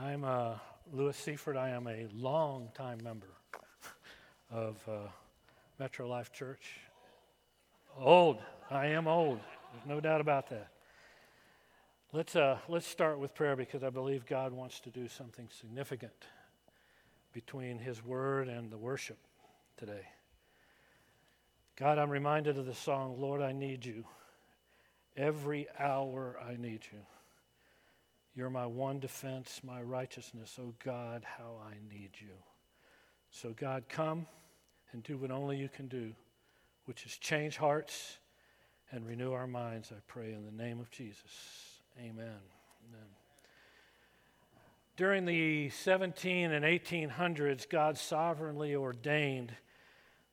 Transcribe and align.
I'm 0.00 0.22
uh, 0.22 0.54
Louis 0.92 1.16
Seaford. 1.16 1.56
I 1.56 1.70
am 1.70 1.88
a 1.88 2.06
long-time 2.14 3.00
member 3.02 3.26
of 4.48 4.76
uh, 4.86 5.08
Metro 5.80 6.08
Life 6.08 6.32
Church. 6.32 6.76
Old. 7.98 8.38
I 8.70 8.86
am 8.86 9.08
old. 9.08 9.40
There's 9.72 9.86
no 9.86 9.98
doubt 10.00 10.20
about 10.20 10.50
that. 10.50 10.68
Let's, 12.12 12.36
uh, 12.36 12.58
let's 12.68 12.86
start 12.86 13.18
with 13.18 13.34
prayer 13.34 13.56
because 13.56 13.82
I 13.82 13.90
believe 13.90 14.24
God 14.24 14.52
wants 14.52 14.78
to 14.80 14.90
do 14.90 15.08
something 15.08 15.48
significant 15.60 16.26
between 17.32 17.80
His 17.80 18.04
Word 18.04 18.46
and 18.46 18.70
the 18.70 18.78
worship 18.78 19.18
today. 19.76 20.06
God, 21.74 21.98
I'm 21.98 22.10
reminded 22.10 22.56
of 22.56 22.66
the 22.66 22.74
song, 22.74 23.16
Lord, 23.18 23.42
I 23.42 23.50
need 23.50 23.84
you. 23.84 24.04
Every 25.16 25.66
hour 25.76 26.36
I 26.40 26.54
need 26.54 26.82
you. 26.92 27.00
You're 28.38 28.50
my 28.50 28.66
one 28.66 29.00
defense, 29.00 29.62
my 29.64 29.82
righteousness. 29.82 30.60
Oh 30.62 30.72
God, 30.84 31.24
how 31.24 31.56
I 31.60 31.74
need 31.92 32.10
you. 32.20 32.36
So, 33.32 33.52
God, 33.52 33.86
come 33.88 34.28
and 34.92 35.02
do 35.02 35.16
what 35.16 35.32
only 35.32 35.56
you 35.56 35.68
can 35.68 35.88
do, 35.88 36.12
which 36.84 37.04
is 37.04 37.18
change 37.18 37.56
hearts 37.56 38.18
and 38.92 39.04
renew 39.04 39.32
our 39.32 39.48
minds, 39.48 39.90
I 39.90 39.98
pray, 40.06 40.32
in 40.34 40.44
the 40.44 40.52
name 40.52 40.78
of 40.78 40.88
Jesus. 40.92 41.80
Amen. 41.98 42.38
Amen. 42.86 43.08
During 44.96 45.24
the 45.24 45.70
17 45.70 46.52
and 46.52 46.64
1800s, 46.64 47.68
God 47.68 47.98
sovereignly 47.98 48.76
ordained 48.76 49.50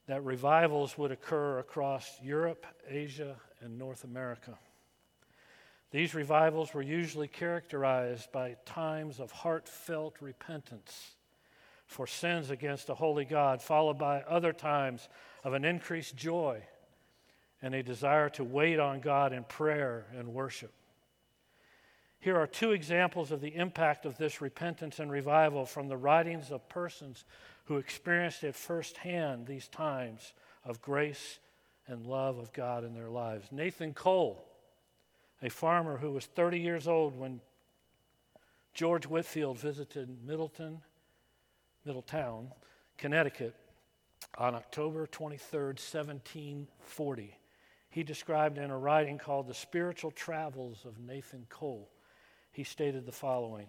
that 0.05 0.23
revivals 0.23 0.95
would 0.95 1.11
occur 1.11 1.57
across 1.57 2.19
Europe, 2.21 2.67
Asia, 2.87 3.37
and 3.61 3.79
North 3.79 4.03
America. 4.03 4.59
These 5.95 6.13
revivals 6.13 6.73
were 6.73 6.81
usually 6.81 7.29
characterized 7.29 8.29
by 8.33 8.57
times 8.65 9.21
of 9.21 9.31
heartfelt 9.31 10.17
repentance 10.19 11.11
for 11.87 12.05
sins 12.05 12.49
against 12.49 12.89
a 12.89 12.95
holy 12.95 13.23
God, 13.23 13.61
followed 13.61 13.97
by 13.97 14.19
other 14.23 14.51
times 14.51 15.07
of 15.45 15.53
an 15.53 15.63
increased 15.63 16.17
joy 16.17 16.61
and 17.61 17.73
a 17.73 17.81
desire 17.81 18.27
to 18.31 18.43
wait 18.43 18.77
on 18.77 18.99
God 18.99 19.31
in 19.31 19.45
prayer 19.45 20.07
and 20.17 20.33
worship. 20.33 20.73
Here 22.19 22.35
are 22.35 22.45
two 22.45 22.73
examples 22.73 23.31
of 23.31 23.39
the 23.39 23.55
impact 23.55 24.05
of 24.05 24.17
this 24.17 24.41
repentance 24.41 24.99
and 24.99 25.09
revival 25.09 25.65
from 25.65 25.87
the 25.87 25.95
writings 25.95 26.51
of 26.51 26.67
persons 26.67 27.23
who 27.67 27.77
experienced 27.77 28.43
it 28.43 28.55
firsthand 28.55 29.47
these 29.47 29.69
times 29.69 30.33
of 30.65 30.81
grace 30.81 31.39
and 31.87 32.05
love 32.05 32.37
of 32.37 32.51
God 32.51 32.83
in 32.83 32.93
their 32.93 33.09
lives. 33.09 33.47
Nathan 33.49 33.93
Cole 33.93 34.45
a 35.41 35.49
farmer 35.49 35.97
who 35.97 36.11
was 36.11 36.25
30 36.25 36.59
years 36.59 36.87
old 36.87 37.17
when 37.17 37.41
George 38.73 39.05
Whitefield 39.05 39.57
visited 39.59 40.09
Middleton, 40.25 40.81
Middletown, 41.85 42.51
Connecticut 42.97 43.55
on 44.37 44.55
October 44.55 45.07
23, 45.07 45.59
1740. 45.59 47.37
He 47.89 48.03
described 48.03 48.57
in 48.57 48.71
a 48.71 48.77
writing 48.77 49.17
called 49.17 49.47
The 49.47 49.53
Spiritual 49.53 50.11
Travels 50.11 50.83
of 50.85 50.99
Nathan 50.99 51.45
Cole. 51.49 51.89
He 52.51 52.63
stated 52.63 53.05
the 53.05 53.11
following 53.13 53.67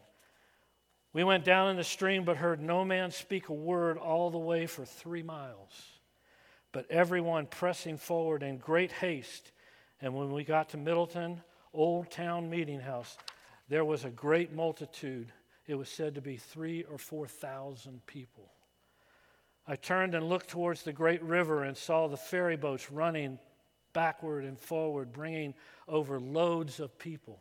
We 1.13 1.23
went 1.23 1.45
down 1.45 1.71
in 1.71 1.77
the 1.77 1.85
stream, 1.85 2.25
but 2.25 2.37
heard 2.37 2.61
no 2.61 2.85
man 2.85 3.13
speak 3.13 3.49
a 3.49 3.55
word 3.55 3.99
all 3.99 4.31
the 4.31 4.39
way 4.39 4.67
for 4.67 4.85
three 4.85 5.23
miles, 5.23 6.01
but 6.73 6.91
everyone 6.91 7.47
pressing 7.47 7.99
forward 7.99 8.43
in 8.43 8.59
great 8.59 8.91
haste. 8.91 9.53
And 10.01 10.15
when 10.15 10.33
we 10.33 10.43
got 10.43 10.71
to 10.71 10.77
Middleton, 10.77 11.43
Old 11.77 12.11
Town 12.11 12.49
Meeting 12.49 12.81
House, 12.81 13.19
there 13.69 13.85
was 13.85 14.05
a 14.05 14.11
great 14.11 14.55
multitude. 14.55 15.31
It 15.67 15.75
was 15.75 15.91
said 15.91 16.15
to 16.15 16.23
be 16.23 16.39
three 16.39 16.85
or 16.85 16.97
four 16.97 17.27
thousand 17.27 18.05
people. 18.07 18.51
I 19.69 19.77
turned 19.77 20.15
and 20.15 20.29
looked 20.29 20.49
towards 20.49 20.83
the 20.83 20.93
great 20.93 21.23
river 21.23 21.65
and 21.65 21.77
saw 21.77 22.09
the 22.09 22.17
ferry 22.17 22.57
boats 22.57 22.91
running 22.91 23.39
backward 23.93 24.45
and 24.45 24.59
forward, 24.59 25.13
bringing 25.13 25.53
over 25.87 26.19
loads 26.19 26.81
of 26.81 26.99
people. 26.99 27.41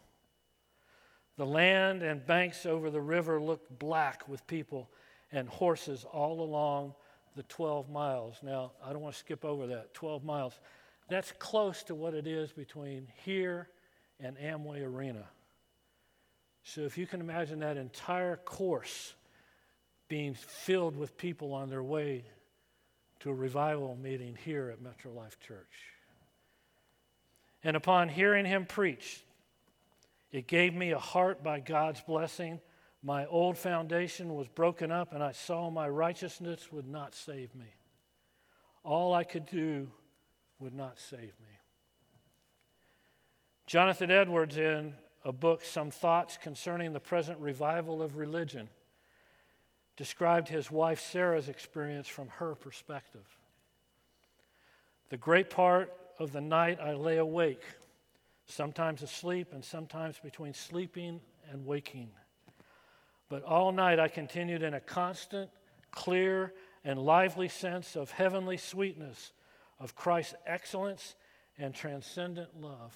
The 1.38 1.46
land 1.46 2.04
and 2.04 2.26
banks 2.26 2.66
over 2.66 2.90
the 2.90 3.02
river 3.02 3.42
looked 3.42 3.80
black 3.80 4.28
with 4.28 4.46
people 4.48 4.90
and 5.32 5.48
horses 5.48 6.06
all 6.12 6.42
along 6.42 6.94
the 7.38 7.44
12 7.44 7.90
miles. 7.90 8.38
Now, 8.42 8.72
I 8.84 8.92
don't 8.92 9.02
want 9.02 9.14
to 9.14 9.20
skip 9.20 9.46
over 9.46 9.68
that 9.68 9.94
12 9.94 10.26
miles. 10.26 10.60
That's 11.10 11.32
close 11.40 11.84
to 11.84 11.96
what 11.96 12.14
it 12.14 12.28
is 12.28 12.52
between 12.52 13.08
here 13.24 13.70
and 14.20 14.38
Amway 14.38 14.86
Arena. 14.86 15.26
So 16.64 16.82
if 16.82 16.98
you 16.98 17.06
can 17.06 17.22
imagine 17.22 17.60
that 17.60 17.78
entire 17.78 18.38
course 18.38 19.14
being 20.08 20.34
filled 20.34 20.96
with 20.96 21.18
people 21.18 21.54
on 21.54 21.70
their 21.70 21.84
way 21.84 22.26
to 23.20 23.30
a 23.30 23.34
revival 23.34 23.98
meeting 24.02 24.38
here 24.44 24.70
at 24.70 24.82
Metro 24.82 25.12
Life 25.12 25.40
Church. 25.40 25.92
And 27.64 27.76
upon 27.76 28.10
hearing 28.10 28.46
him 28.46 28.66
preach, 28.66 29.24
it 30.32 30.48
gave 30.48 30.74
me 30.74 30.92
a 30.92 31.00
heart 31.00 31.44
by 31.44 31.60
God's 31.60 32.02
blessing. 32.02 32.60
My 33.02 33.26
old 33.26 33.58
foundation 33.58 34.36
was 34.36 34.48
broken 34.48 34.92
up, 34.92 35.14
and 35.14 35.24
I 35.24 35.32
saw 35.32 35.70
my 35.70 35.88
righteousness 35.90 36.72
would 36.72 36.88
not 36.88 37.16
save 37.16 37.56
me. 37.56 37.74
All 38.84 39.14
I 39.14 39.24
could 39.24 39.46
do 39.48 39.88
would 40.60 40.74
not 40.74 41.00
save 41.00 41.22
me. 41.22 41.55
Jonathan 43.66 44.12
Edwards, 44.12 44.58
in 44.58 44.94
a 45.24 45.32
book, 45.32 45.64
Some 45.64 45.90
Thoughts 45.90 46.38
Concerning 46.38 46.94
the 46.94 47.00
Present 47.00 47.40
Revival 47.40 48.00
of 48.04 48.16
Religion, 48.16 48.70
described 49.98 50.48
his 50.48 50.70
wife 50.70 51.00
Sarah's 51.00 51.50
experience 51.50 52.08
from 52.08 52.28
her 52.28 52.54
perspective. 52.54 53.26
The 55.10 55.18
great 55.18 55.50
part 55.50 55.92
of 56.20 56.32
the 56.32 56.42
night 56.42 56.80
I 56.80 56.94
lay 56.94 57.18
awake, 57.18 57.64
sometimes 58.46 59.02
asleep 59.02 59.48
and 59.52 59.66
sometimes 59.66 60.20
between 60.20 60.54
sleeping 60.54 61.20
and 61.52 61.66
waking. 61.66 62.12
But 63.30 63.44
all 63.44 63.72
night 63.72 64.00
I 64.00 64.10
continued 64.10 64.62
in 64.62 64.76
a 64.76 64.80
constant, 64.80 65.50
clear, 65.90 66.54
and 66.84 67.00
lively 67.00 67.48
sense 67.48 67.96
of 67.96 68.12
heavenly 68.12 68.58
sweetness, 68.58 69.32
of 69.80 69.96
Christ's 69.96 70.36
excellence 70.46 71.16
and 71.58 71.74
transcendent 71.74 72.62
love 72.62 72.94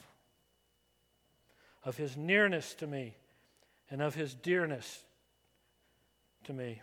of 1.84 1.98
his 1.98 2.18
nearness 2.18 2.74
to 2.76 2.88
me 2.88 3.16
and 3.90 4.02
of 4.02 4.16
his 4.16 4.34
dearness 4.34 5.04
to 6.44 6.54
me. 6.54 6.82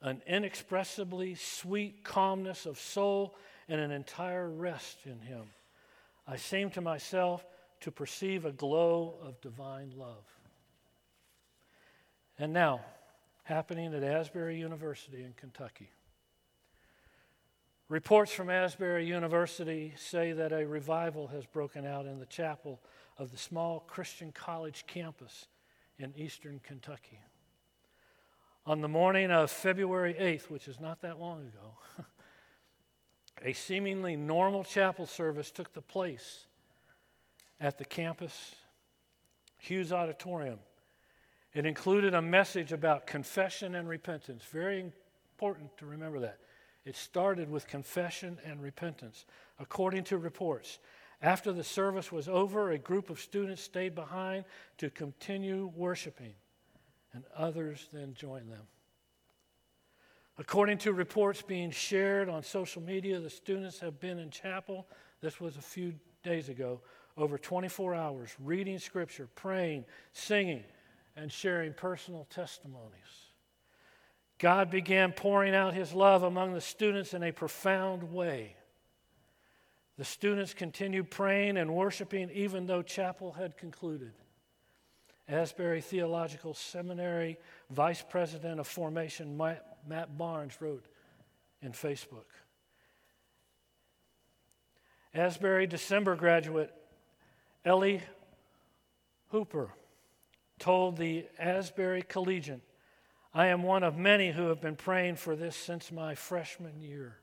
An 0.00 0.22
inexpressibly 0.26 1.34
sweet 1.34 2.04
calmness 2.04 2.66
of 2.66 2.78
soul 2.78 3.34
and 3.68 3.80
an 3.80 3.90
entire 3.90 4.48
rest 4.48 4.98
in 5.04 5.20
him. 5.20 5.46
I 6.26 6.36
seemed 6.36 6.74
to 6.74 6.80
myself 6.80 7.44
to 7.80 7.90
perceive 7.90 8.44
a 8.44 8.52
glow 8.52 9.14
of 9.22 9.40
divine 9.40 9.92
love. 9.96 10.24
And 12.38 12.52
now, 12.52 12.80
happening 13.44 13.94
at 13.94 14.02
Asbury 14.02 14.58
University 14.58 15.22
in 15.22 15.32
Kentucky. 15.36 15.90
Reports 17.88 18.32
from 18.32 18.50
Asbury 18.50 19.06
University 19.06 19.94
say 19.96 20.32
that 20.32 20.52
a 20.52 20.66
revival 20.66 21.28
has 21.28 21.46
broken 21.46 21.86
out 21.86 22.04
in 22.06 22.18
the 22.18 22.26
chapel 22.26 22.80
of 23.18 23.30
the 23.30 23.38
small 23.38 23.80
Christian 23.80 24.32
college 24.32 24.84
campus 24.86 25.46
in 25.98 26.12
eastern 26.16 26.60
Kentucky. 26.62 27.20
On 28.66 28.80
the 28.80 28.88
morning 28.88 29.30
of 29.30 29.50
February 29.50 30.14
8th, 30.14 30.50
which 30.50 30.68
is 30.68 30.80
not 30.80 31.00
that 31.02 31.20
long 31.20 31.40
ago, 31.40 32.04
a 33.44 33.52
seemingly 33.52 34.16
normal 34.16 34.64
chapel 34.64 35.06
service 35.06 35.50
took 35.50 35.72
the 35.72 35.80
place 35.80 36.46
at 37.60 37.78
the 37.78 37.84
campus 37.84 38.56
Hughes 39.58 39.92
Auditorium. 39.92 40.58
It 41.54 41.64
included 41.64 42.12
a 42.12 42.20
message 42.20 42.72
about 42.72 43.06
confession 43.06 43.74
and 43.74 43.88
repentance. 43.88 44.44
Very 44.50 44.92
important 45.32 45.76
to 45.78 45.86
remember 45.86 46.20
that. 46.20 46.38
It 46.84 46.96
started 46.96 47.50
with 47.50 47.66
confession 47.66 48.38
and 48.44 48.62
repentance. 48.62 49.24
According 49.58 50.04
to 50.04 50.18
reports, 50.18 50.78
after 51.22 51.52
the 51.52 51.64
service 51.64 52.12
was 52.12 52.28
over, 52.28 52.70
a 52.70 52.78
group 52.78 53.10
of 53.10 53.20
students 53.20 53.62
stayed 53.62 53.94
behind 53.94 54.44
to 54.78 54.90
continue 54.90 55.72
worshiping, 55.74 56.34
and 57.12 57.24
others 57.36 57.88
then 57.92 58.14
joined 58.14 58.50
them. 58.50 58.66
According 60.38 60.78
to 60.78 60.92
reports 60.92 61.40
being 61.40 61.70
shared 61.70 62.28
on 62.28 62.42
social 62.42 62.82
media, 62.82 63.18
the 63.18 63.30
students 63.30 63.78
have 63.80 63.98
been 63.98 64.18
in 64.18 64.30
chapel, 64.30 64.86
this 65.22 65.40
was 65.40 65.56
a 65.56 65.62
few 65.62 65.94
days 66.22 66.50
ago, 66.50 66.80
over 67.16 67.38
24 67.38 67.94
hours, 67.94 68.36
reading 68.44 68.78
scripture, 68.78 69.28
praying, 69.34 69.86
singing, 70.12 70.64
and 71.16 71.32
sharing 71.32 71.72
personal 71.72 72.26
testimonies. 72.28 73.30
God 74.38 74.70
began 74.70 75.12
pouring 75.12 75.54
out 75.54 75.72
his 75.72 75.94
love 75.94 76.22
among 76.22 76.52
the 76.52 76.60
students 76.60 77.14
in 77.14 77.22
a 77.22 77.32
profound 77.32 78.12
way. 78.12 78.56
The 79.98 80.04
students 80.04 80.52
continued 80.52 81.10
praying 81.10 81.56
and 81.56 81.74
worshiping 81.74 82.30
even 82.30 82.66
though 82.66 82.82
chapel 82.82 83.32
had 83.32 83.56
concluded. 83.56 84.12
Asbury 85.28 85.80
Theological 85.80 86.54
Seminary 86.54 87.38
Vice 87.70 88.04
President 88.08 88.60
of 88.60 88.66
Formation 88.66 89.36
Matt 89.36 90.18
Barnes 90.18 90.60
wrote 90.60 90.86
in 91.62 91.72
Facebook. 91.72 92.26
Asbury 95.14 95.66
December 95.66 96.14
graduate 96.14 96.72
Ellie 97.64 98.02
Hooper 99.30 99.70
told 100.58 100.98
the 100.98 101.26
Asbury 101.38 102.02
Collegian, 102.02 102.60
I 103.34 103.46
am 103.46 103.62
one 103.62 103.82
of 103.82 103.96
many 103.96 104.30
who 104.30 104.48
have 104.48 104.60
been 104.60 104.76
praying 104.76 105.16
for 105.16 105.34
this 105.34 105.56
since 105.56 105.90
my 105.90 106.14
freshman 106.14 106.80
year. 106.80 107.16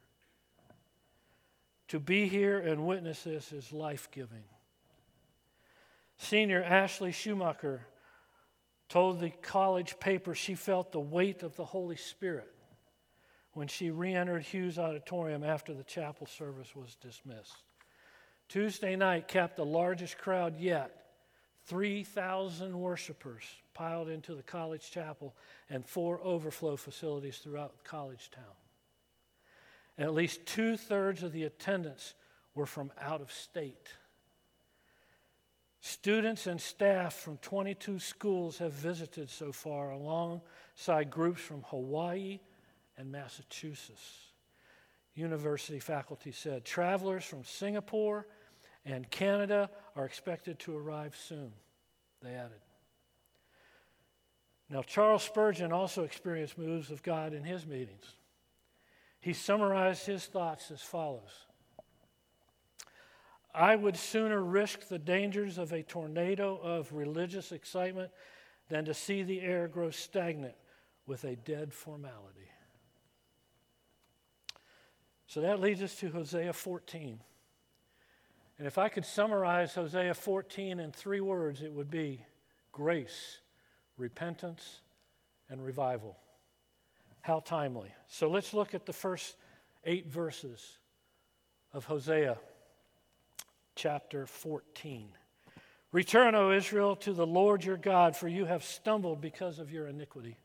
To 1.90 2.00
be 2.00 2.28
here 2.28 2.60
and 2.60 2.88
witness 2.88 3.24
this 3.24 3.52
is 3.52 3.72
life 3.72 4.10
giving. 4.12 4.44
Senior 6.18 6.64
Ashley 6.64 7.12
Schumacher 7.12 7.86
told 8.90 9.20
the 9.20 9.30
college 9.30 10.00
paper 10.00 10.36
she 10.36 10.56
felt 10.56 10.92
the 10.92 11.00
weight 11.00 11.44
of 11.44 11.56
the 11.56 11.66
Holy 11.66 11.96
Spirit 11.96 12.54
when 13.54 13.68
she 13.68 13.92
re 13.92 14.14
entered 14.14 14.44
Hughes 14.44 14.80
Auditorium 14.80 15.44
after 15.44 15.74
the 15.74 15.84
chapel 15.84 16.28
service 16.28 16.76
was 16.76 16.96
dismissed. 16.96 17.64
Tuesday 18.50 18.96
night 18.96 19.28
capped 19.28 19.58
the 19.58 19.66
largest 19.66 20.18
crowd 20.18 20.58
yet 20.60 21.04
3,000 21.66 22.78
worshipers 22.78 23.44
piled 23.74 24.10
into 24.10 24.36
the 24.36 24.44
college 24.44 24.92
chapel 24.92 25.34
and 25.70 25.86
four 25.86 26.20
overflow 26.22 26.76
facilities 26.76 27.38
throughout 27.38 27.84
college 27.84 28.30
town. 28.32 28.44
And 29.98 30.08
at 30.08 30.14
least 30.14 30.46
two 30.46 30.78
thirds 30.78 31.24
of 31.24 31.32
the 31.32 31.44
attendants 31.44 32.16
were 32.56 32.66
from 32.66 32.92
out 33.00 33.22
of 33.22 33.32
state. 33.32 33.90
Students 35.82 36.48
and 36.48 36.62
staff 36.62 37.14
from 37.14 37.38
22 37.38 38.00
schools 38.00 38.58
have 38.60 38.72
visited 38.72 39.30
so 39.30 39.52
far, 39.52 39.92
alongside 39.92 41.12
groups 41.12 41.42
from 41.42 41.64
Hawaii 41.64 42.40
and 42.98 43.12
Massachusetts. 43.12 44.32
University 45.14 45.80
faculty 45.80 46.32
said 46.32 46.64
travelers 46.64 47.24
from 47.24 47.44
Singapore 47.44 48.26
and 48.86 49.10
Canada 49.12 49.70
are 49.96 50.06
expected 50.06 50.58
to 50.60 50.76
arrive 50.76 51.16
soon, 51.16 51.52
they 52.22 52.34
added. 52.34 52.62
Now, 54.70 54.82
Charles 54.82 55.24
Spurgeon 55.24 55.72
also 55.72 56.04
experienced 56.04 56.58
moves 56.58 56.90
of 56.90 57.04
God 57.04 57.34
in 57.34 57.44
his 57.44 57.66
meetings. 57.66 58.16
He 59.24 59.32
summarized 59.32 60.06
his 60.06 60.26
thoughts 60.26 60.70
as 60.70 60.82
follows 60.82 61.46
I 63.56 63.76
would 63.78 63.96
sooner 63.96 64.44
risk 64.44 64.90
the 64.90 65.00
dangers 65.00 65.58
of 65.58 65.72
a 65.72 65.82
tornado 65.82 66.58
of 66.58 66.92
religious 66.92 67.54
excitement 67.54 68.12
than 68.68 68.84
to 68.84 68.94
see 68.94 69.24
the 69.24 69.40
air 69.40 69.70
grow 69.70 69.92
stagnant 69.92 70.56
with 71.06 71.24
a 71.24 71.38
dead 71.38 71.74
formality. 71.74 72.50
So 75.28 75.40
that 75.42 75.62
leads 75.62 75.82
us 75.82 75.96
to 75.98 76.10
Hosea 76.10 76.52
14. 76.52 77.22
And 78.58 78.68
if 78.68 78.78
I 78.78 78.90
could 78.90 79.06
summarize 79.06 79.74
Hosea 79.74 80.16
14 80.16 80.82
in 80.82 80.92
three 80.92 81.22
words, 81.22 81.62
it 81.62 81.72
would 81.72 81.90
be 81.90 82.26
grace, 82.74 83.40
repentance, 83.98 84.82
and 85.50 85.64
revival. 85.64 86.18
How 87.24 87.40
timely. 87.40 87.90
So 88.10 88.30
let's 88.30 88.54
look 88.54 88.76
at 88.76 88.86
the 88.86 88.92
first 88.92 89.38
eight 89.86 90.08
verses 90.08 90.78
of 91.72 91.86
Hosea 91.86 92.38
chapter 93.76 94.26
14. 94.28 95.08
Return, 95.94 96.36
O 96.36 96.52
Israel, 96.52 96.98
to 96.98 97.14
the 97.14 97.26
Lord 97.26 97.64
your 97.64 97.78
God, 97.78 98.18
for 98.18 98.28
you 98.28 98.44
have 98.44 98.62
stumbled 98.62 99.22
because 99.22 99.58
of 99.58 99.72
your 99.72 99.88
iniquity. 99.88 100.38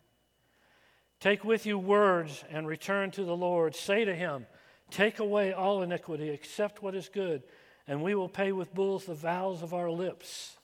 Take 1.19 1.43
with 1.43 1.67
you 1.67 1.81
words 1.81 2.45
and 2.49 2.65
return 2.65 3.11
to 3.11 3.25
the 3.25 3.37
Lord. 3.37 3.75
Say 3.75 4.05
to 4.05 4.15
him, 4.15 4.47
Take 4.89 5.19
away 5.19 5.53
all 5.53 5.83
iniquity, 5.83 6.29
accept 6.31 6.81
what 6.81 6.95
is 6.95 7.09
good, 7.09 7.43
and 7.89 8.05
we 8.05 8.15
will 8.15 8.29
pay 8.29 8.53
with 8.53 8.73
bulls 8.73 9.05
the 9.05 9.15
vows 9.15 9.65
of 9.65 9.75
our 9.75 9.91
lips. 9.91 10.57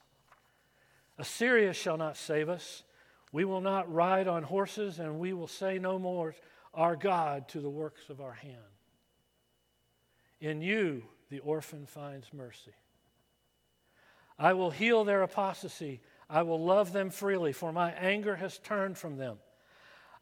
Assyria 1.19 1.73
shall 1.73 1.97
not 1.97 2.17
save 2.17 2.49
us. 2.49 2.85
We 3.35 3.45
will 3.45 3.61
not 3.61 3.93
ride 3.93 4.29
on 4.29 4.45
horses, 4.45 5.01
and 5.01 5.19
we 5.19 5.33
will 5.33 5.49
say 5.49 5.81
no 5.81 5.99
more, 5.99 6.37
Our 6.73 6.95
God, 6.95 7.49
to 7.49 7.61
the 7.61 7.69
works 7.69 8.09
of 8.09 8.21
our 8.21 8.35
hand. 8.35 8.55
In 10.41 10.63
you, 10.63 11.03
the 11.31 11.41
orphan 11.41 11.85
finds 11.85 12.33
mercy. 12.33 12.75
I 14.39 14.53
will 14.53 14.71
heal 14.71 15.03
their 15.03 15.23
apostasy. 15.23 16.01
I 16.31 16.43
will 16.43 16.65
love 16.65 16.93
them 16.93 17.11
freely, 17.11 17.53
for 17.53 17.73
my 17.73 17.91
anger 17.91 18.37
has 18.37 18.61
turned 18.61 18.99
from 18.99 19.17
them. 19.17 19.39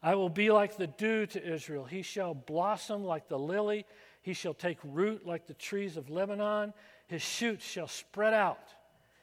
I 0.01 0.15
will 0.15 0.29
be 0.29 0.49
like 0.49 0.77
the 0.77 0.87
dew 0.87 1.27
to 1.27 1.53
Israel. 1.53 1.85
He 1.85 2.01
shall 2.01 2.33
blossom 2.33 3.03
like 3.03 3.27
the 3.27 3.37
lily. 3.37 3.85
He 4.23 4.33
shall 4.33 4.55
take 4.55 4.79
root 4.83 5.23
like 5.23 5.45
the 5.45 5.53
trees 5.53 5.97
of 5.97 6.09
Lebanon. 6.09 6.73
His 7.05 7.21
shoots 7.21 7.63
shall 7.63 7.87
spread 7.87 8.33
out. 8.33 8.73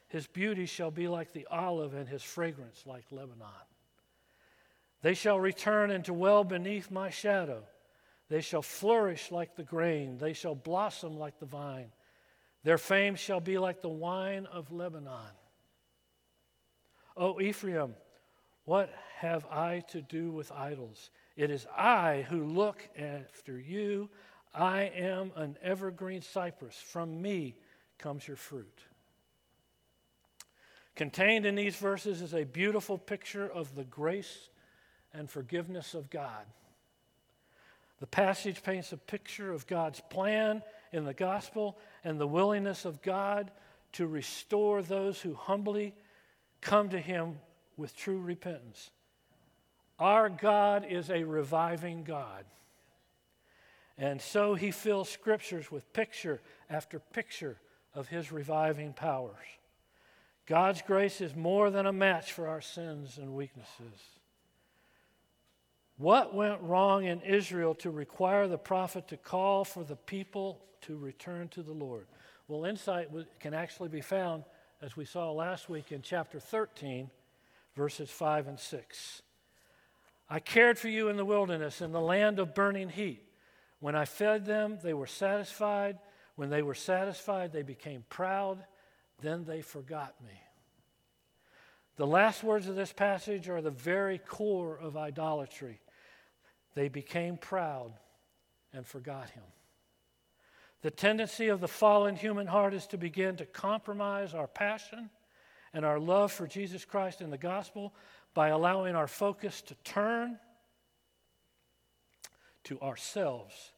His 0.07 0.29
beauty 0.29 0.67
shall 0.67 0.93
be 0.93 1.09
like 1.09 1.33
the 1.33 1.49
olive, 1.51 1.95
and 1.95 2.09
his 2.09 2.23
fragrance 2.23 2.85
like 2.87 3.07
Lebanon. 3.11 3.49
They 5.03 5.15
shall 5.15 5.41
return 5.41 5.91
and 5.91 6.05
dwell 6.05 6.45
beneath 6.45 6.91
my 6.91 7.11
shadow. 7.11 7.63
They 8.29 8.41
shall 8.41 8.63
flourish 8.63 9.31
like 9.31 9.57
the 9.57 9.65
grain, 9.65 10.19
they 10.19 10.33
shall 10.33 10.55
blossom 10.55 11.19
like 11.19 11.39
the 11.39 11.47
vine. 11.47 11.93
Their 12.63 12.79
fame 12.79 13.15
shall 13.15 13.41
be 13.41 13.59
like 13.59 13.81
the 13.81 13.89
wine 13.89 14.47
of 14.47 14.71
Lebanon. 14.71 15.33
O 17.17 17.41
Ephraim, 17.41 17.95
what 18.65 18.93
have 19.17 19.47
I 19.47 19.81
to 19.89 20.03
do 20.03 20.31
with 20.31 20.53
idols? 20.53 21.11
It 21.37 21.51
is 21.51 21.67
I 21.77 22.27
who 22.29 22.45
look 22.45 22.89
after 22.99 23.59
you. 23.59 24.11
I 24.55 24.83
am 24.95 25.33
an 25.37 25.57
evergreen 25.63 26.23
cypress. 26.23 26.77
From 26.77 27.21
me 27.21 27.57
comes 27.99 28.29
your 28.29 28.37
fruit. 28.37 28.85
Contained 30.95 31.47
in 31.47 31.55
these 31.55 31.77
verses 31.77 32.21
is 32.21 32.35
a 32.35 32.45
beautiful 32.45 32.99
picture 32.99 33.51
of 33.51 33.75
the 33.75 33.85
grace 33.85 34.51
and 35.13 35.29
forgiveness 35.29 35.95
of 35.95 36.11
God. 36.11 36.45
The 38.01 38.07
passage 38.07 38.63
paints 38.63 38.93
a 38.93 38.97
picture 38.97 39.53
of 39.53 39.67
God's 39.67 40.01
plan 40.11 40.63
in 40.93 41.05
the 41.05 41.15
gospel 41.15 41.79
and 42.03 42.19
the 42.19 42.27
willingness 42.27 42.85
of 42.85 43.03
God 43.03 43.51
to 43.93 44.07
restore 44.07 44.83
those 44.83 45.21
who 45.21 45.35
humbly 45.35 45.95
come 46.61 46.89
to 46.91 46.99
Him 46.99 47.39
with 47.77 47.97
true 47.97 48.21
repentance. 48.21 48.91
Our 49.99 50.29
God 50.31 50.87
is 50.89 51.11
a 51.11 51.25
reviving 51.25 52.05
God. 52.05 52.45
And 53.99 54.21
so 54.21 54.55
He 54.55 54.71
fills 54.71 55.11
scriptures 55.11 55.71
with 55.71 55.93
picture 55.93 56.41
after 56.71 56.99
picture 56.99 57.59
of 57.95 58.09
His 58.09 58.33
reviving 58.33 58.95
powers. 58.95 59.37
God's 60.47 60.83
grace 60.83 61.21
is 61.21 61.37
more 61.37 61.71
than 61.71 61.87
a 61.87 61.93
match 61.93 62.33
for 62.33 62.49
our 62.49 62.63
sins 62.63 63.19
and 63.19 63.35
weaknesses. 63.35 64.20
What 66.01 66.35
went 66.35 66.63
wrong 66.63 67.05
in 67.05 67.21
Israel 67.21 67.75
to 67.75 67.91
require 67.91 68.49
the 68.49 68.57
prophet 68.57 69.09
to 69.09 69.19
call 69.19 69.67
for 69.67 69.85
the 69.85 69.97
people 69.97 70.59
to 70.81 70.97
return 70.97 71.49
to 71.49 71.63
the 71.63 71.75
Lord? 71.75 72.07
Well, 72.49 72.65
insight 72.65 73.11
can 73.39 73.53
actually 73.53 73.91
be 73.91 74.01
found, 74.01 74.45
as 74.81 74.97
we 74.97 75.05
saw 75.05 75.31
last 75.31 75.69
week, 75.69 75.93
in 75.93 76.01
chapter 76.01 76.41
13, 76.41 77.11
verses 77.77 78.09
5 78.09 78.47
and 78.47 78.59
6. 78.59 79.23
I 80.31 80.39
cared 80.39 80.79
for 80.79 80.89
you 80.89 81.09
in 81.09 81.19
the 81.19 81.25
wilderness, 81.27 81.83
in 81.83 81.93
the 81.93 82.01
land 82.01 82.39
of 82.39 82.55
burning 82.55 82.89
heat. 82.89 83.23
When 83.81 83.95
I 83.95 84.07
fed 84.07 84.47
them, 84.47 84.79
they 84.83 84.95
were 84.95 85.07
satisfied. 85.07 85.99
When 86.35 86.49
they 86.49 86.63
were 86.63 86.75
satisfied, 86.75 87.53
they 87.53 87.61
became 87.63 88.07
proud. 88.09 88.65
Then 89.21 89.45
they 89.45 89.61
forgot 89.61 90.15
me. 90.25 90.41
The 91.97 92.07
last 92.07 92.43
words 92.43 92.69
of 92.69 92.75
this 92.75 92.95
passage 92.95 93.51
are 93.51 93.61
the 93.61 93.71
very 93.71 94.17
core 94.17 94.79
of 94.79 94.97
idolatry. 94.97 95.79
They 96.75 96.89
became 96.89 97.37
proud 97.37 97.93
and 98.73 98.87
forgot 98.87 99.31
him. 99.31 99.43
The 100.83 100.91
tendency 100.91 101.49
of 101.49 101.61
the 101.61 101.69
fallen 101.69 102.17
human 102.17 102.47
heart 102.47 102.73
is 102.73 102.87
to 102.89 102.97
begin 102.97 103.37
to 103.37 103.47
compromise 103.47 104.33
our 104.35 104.47
passion 104.47 105.11
and 105.75 105.85
our 105.85 105.99
love 105.99 106.33
for 106.33 106.47
Jesus 106.47 106.85
Christ 106.85 107.21
and 107.21 107.33
the 107.33 107.39
gospel 107.39 107.95
by 108.35 108.49
allowing 108.49 108.95
our 108.95 109.07
focus 109.07 109.61
to 109.63 109.75
turn 109.85 110.39
to 112.65 112.81
ourselves. 112.81 113.73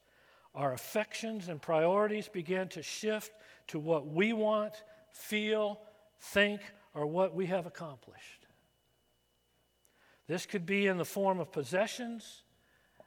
Our 0.54 0.74
affections 0.74 1.48
and 1.48 1.60
priorities 1.60 2.28
begin 2.28 2.68
to 2.68 2.82
shift 2.82 3.32
to 3.68 3.78
what 3.78 4.06
we 4.06 4.32
want, 4.32 4.74
feel, 5.10 5.80
think, 6.20 6.60
or 6.94 7.06
what 7.06 7.34
we 7.34 7.46
have 7.46 7.66
accomplished. 7.66 8.46
This 10.28 10.46
could 10.46 10.66
be 10.66 10.86
in 10.86 10.98
the 10.98 11.04
form 11.04 11.40
of 11.40 11.50
possessions, 11.50 12.42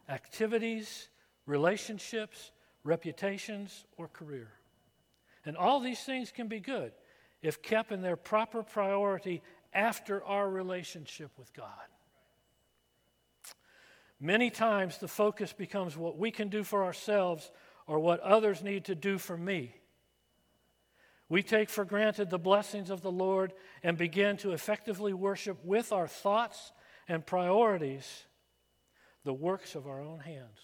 activities, 0.09 1.09
relationships, 1.45 2.51
reputations, 2.83 3.85
or 3.97 4.07
career. 4.07 4.51
And 5.45 5.55
all 5.57 5.79
these 5.79 5.99
things 5.99 6.31
can 6.31 6.47
be 6.47 6.59
good 6.59 6.91
if 7.41 7.61
kept 7.61 7.91
in 7.91 8.01
their 8.01 8.15
proper 8.15 8.63
priority 8.63 9.41
after 9.73 10.23
our 10.23 10.49
relationship 10.49 11.31
with 11.37 11.53
God. 11.53 11.67
Many 14.19 14.49
times 14.49 14.97
the 14.97 15.07
focus 15.07 15.53
becomes 15.53 15.97
what 15.97 16.17
we 16.17 16.31
can 16.31 16.49
do 16.49 16.63
for 16.63 16.85
ourselves 16.85 17.51
or 17.85 17.99
what 17.99 18.19
others 18.21 18.63
need 18.63 18.85
to 18.85 18.95
do 18.95 19.17
for 19.17 19.37
me. 19.37 19.75
We 21.27 21.43
take 21.43 21.69
for 21.69 21.85
granted 21.85 22.29
the 22.29 22.39
blessings 22.39 22.89
of 22.89 23.01
the 23.01 23.11
Lord 23.11 23.53
and 23.83 23.97
begin 23.97 24.37
to 24.37 24.51
effectively 24.51 25.13
worship 25.13 25.63
with 25.63 25.91
our 25.91 26.07
thoughts 26.07 26.71
and 27.07 27.25
priorities 27.25 28.25
the 29.25 29.33
works 29.33 29.75
of 29.75 29.87
our 29.87 30.01
own 30.01 30.19
hands. 30.19 30.59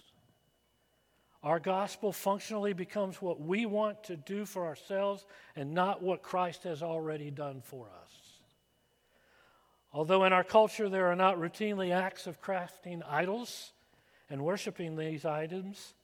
Our 1.43 1.59
gospel 1.59 2.13
functionally 2.13 2.73
becomes 2.73 3.19
what 3.19 3.41
we 3.41 3.65
want 3.65 4.03
to 4.05 4.15
do 4.15 4.45
for 4.45 4.65
ourselves 4.65 5.25
and 5.55 5.73
not 5.73 6.03
what 6.03 6.21
Christ 6.21 6.63
has 6.63 6.83
already 6.83 7.31
done 7.31 7.61
for 7.65 7.87
us. 8.03 8.11
Although 9.91 10.23
in 10.23 10.31
our 10.33 10.43
culture 10.43 10.87
there 10.87 11.07
are 11.07 11.15
not 11.15 11.37
routinely 11.37 11.91
acts 11.91 12.27
of 12.27 12.39
crafting 12.39 13.01
idols 13.09 13.73
and 14.29 14.43
worshiping 14.43 14.95
these 14.95 15.25
items, 15.25 15.95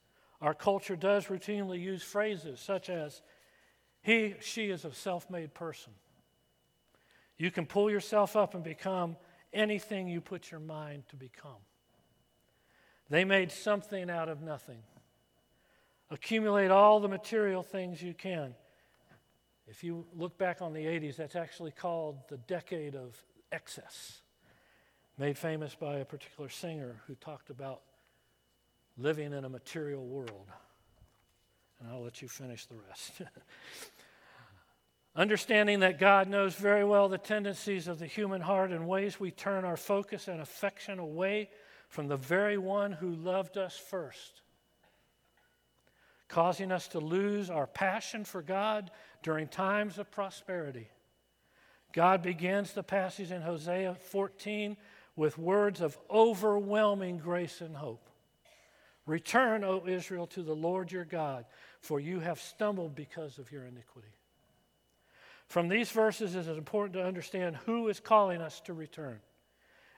our 0.42 0.56
culture 0.56 0.96
does 0.96 1.28
routinely 1.28 1.80
use 1.80 2.02
phrases 2.02 2.60
such 2.60 2.90
as, 2.90 3.22
he, 4.02 4.34
she 4.42 4.72
is 4.72 4.84
a 4.84 4.94
self 4.94 5.30
made 5.30 5.54
person. 5.54 5.94
You 7.38 7.52
can 7.52 7.68
pull 7.68 7.92
yourself 7.92 8.36
up 8.36 8.56
and 8.56 8.64
become 8.64 9.16
anything 9.54 10.08
you 10.08 10.20
put 10.20 10.50
your 10.50 10.60
mind 10.60 11.04
to 11.10 11.16
become. 11.16 11.62
They 13.10 13.24
made 13.24 13.52
something 13.52 14.10
out 14.10 14.30
of 14.30 14.42
nothing. 14.42 14.80
Accumulate 16.10 16.72
all 16.72 17.00
the 17.00 17.08
material 17.08 17.64
things 17.64 18.02
you 18.02 18.14
can. 18.14 18.54
If 19.68 19.84
you 19.84 20.06
look 20.16 20.38
back 20.38 20.62
on 20.62 20.74
the 20.74 20.86
80s, 20.86 21.18
that's 21.18 21.36
actually 21.36 21.72
called 21.72 22.20
the 22.30 22.38
decade 22.38 22.96
of 22.96 23.22
excess, 23.52 24.22
made 25.18 25.38
famous 25.38 25.76
by 25.76 25.98
a 25.98 26.06
particular 26.06 26.50
singer 26.50 27.02
who 27.08 27.16
talked 27.16 27.50
about 27.50 27.82
living 28.98 29.34
in 29.34 29.44
a 29.44 29.50
material 29.50 30.06
world. 30.06 30.48
And 31.80 31.90
I'll 31.92 32.02
let 32.02 32.22
you 32.22 32.28
finish 32.28 32.66
the 32.66 32.76
rest. 32.88 33.12
Understanding 35.16 35.80
that 35.82 36.00
God 36.00 36.30
knows 36.30 36.56
very 36.56 36.84
well 36.84 37.10
the 37.10 37.18
tendencies 37.18 37.88
of 37.88 38.00
the 38.00 38.06
human 38.06 38.42
heart 38.42 38.72
and 38.72 38.88
ways 38.88 39.20
we 39.20 39.32
turn 39.32 39.66
our 39.66 39.78
focus 39.78 40.28
and 40.28 40.40
affection 40.40 41.00
away 41.00 41.50
from 41.88 42.08
the 42.08 42.18
very 42.18 42.58
one 42.58 42.92
who 42.92 43.10
loved 43.10 43.58
us 43.58 43.78
first, 43.78 44.42
causing 46.28 46.72
us 46.72 46.88
to 46.90 47.00
lose 47.00 47.50
our 47.50 47.68
passion 47.68 48.24
for 48.24 48.42
God 48.42 48.92
during 49.24 49.48
times 49.48 49.98
of 49.98 50.12
prosperity. 50.12 50.90
God 51.94 52.22
begins 52.22 52.74
the 52.74 52.84
passage 52.84 53.32
in 53.32 53.42
Hosea 53.42 53.96
14 53.96 54.78
with 55.16 55.38
words 55.38 55.82
of 55.82 55.98
overwhelming 56.10 57.18
grace 57.18 57.62
and 57.62 57.76
hope. 57.76 58.10
Return, 59.06 59.64
O 59.64 59.88
Israel, 59.88 60.28
to 60.28 60.44
the 60.44 60.54
Lord 60.54 60.92
your 60.92 61.06
God, 61.06 61.46
for 61.80 62.00
you 62.00 62.20
have 62.20 62.40
stumbled 62.40 62.94
because 62.94 63.38
of 63.38 63.52
your 63.52 63.64
iniquity. 63.64 64.14
From 65.48 65.70
these 65.70 65.90
verses, 65.90 66.36
it 66.36 66.42
is 66.42 66.58
important 66.58 66.94
to 66.94 67.06
understand 67.06 67.56
who 67.66 67.88
is 67.88 68.02
calling 68.02 68.42
us 68.42 68.60
to 68.62 68.74
return. 68.74 69.20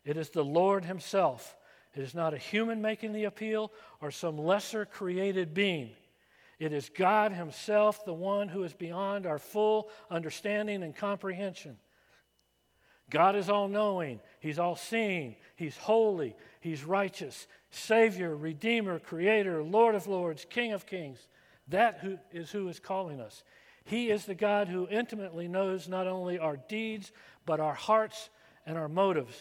It 0.06 0.16
is 0.16 0.30
the 0.30 0.46
Lord 0.46 0.86
Himself. 0.86 1.58
It 1.96 2.04
is 2.04 2.14
not 2.14 2.34
a 2.34 2.38
human 2.38 2.82
making 2.82 3.14
the 3.14 3.26
appeal 3.26 3.72
or 4.02 4.12
some 4.12 4.38
lesser 4.38 4.86
created 4.86 5.54
being. 5.54 5.92
It 6.60 6.74
is 6.74 6.90
God 6.90 7.32
Himself, 7.32 8.06
the 8.06 8.14
one 8.14 8.50
who 8.50 8.64
is 8.64 8.74
beyond 8.74 9.26
our 9.26 9.40
full 9.40 9.90
understanding 10.12 10.84
and 10.84 10.96
comprehension. 10.96 11.78
God 13.10 13.36
is 13.36 13.50
all 13.50 13.68
knowing, 13.68 14.20
He's 14.40 14.60
all 14.60 14.76
seeing, 14.76 15.36
He's 15.56 15.78
holy, 15.78 16.36
He's 16.60 16.84
righteous, 16.84 17.48
Savior, 17.72 18.36
Redeemer, 18.36 19.00
Creator, 19.00 19.64
Lord 19.64 19.96
of 19.96 20.06
Lords, 20.06 20.46
King 20.50 20.74
of 20.74 20.86
Kings. 20.86 21.28
That 21.70 22.00
who 22.00 22.18
is 22.32 22.52
who 22.52 22.68
is 22.68 22.80
calling 22.80 23.22
us. 23.22 23.44
He 23.86 24.12
is 24.12 24.26
the 24.26 24.36
God 24.36 24.68
who 24.68 24.88
intimately 24.90 25.48
knows 25.48 25.88
not 25.88 26.08
only 26.08 26.38
our 26.38 26.58
deeds, 26.58 27.12
but 27.46 27.60
our 27.60 27.74
hearts 27.74 28.30
and 28.66 28.78
our 28.78 28.90
motives. 28.90 29.36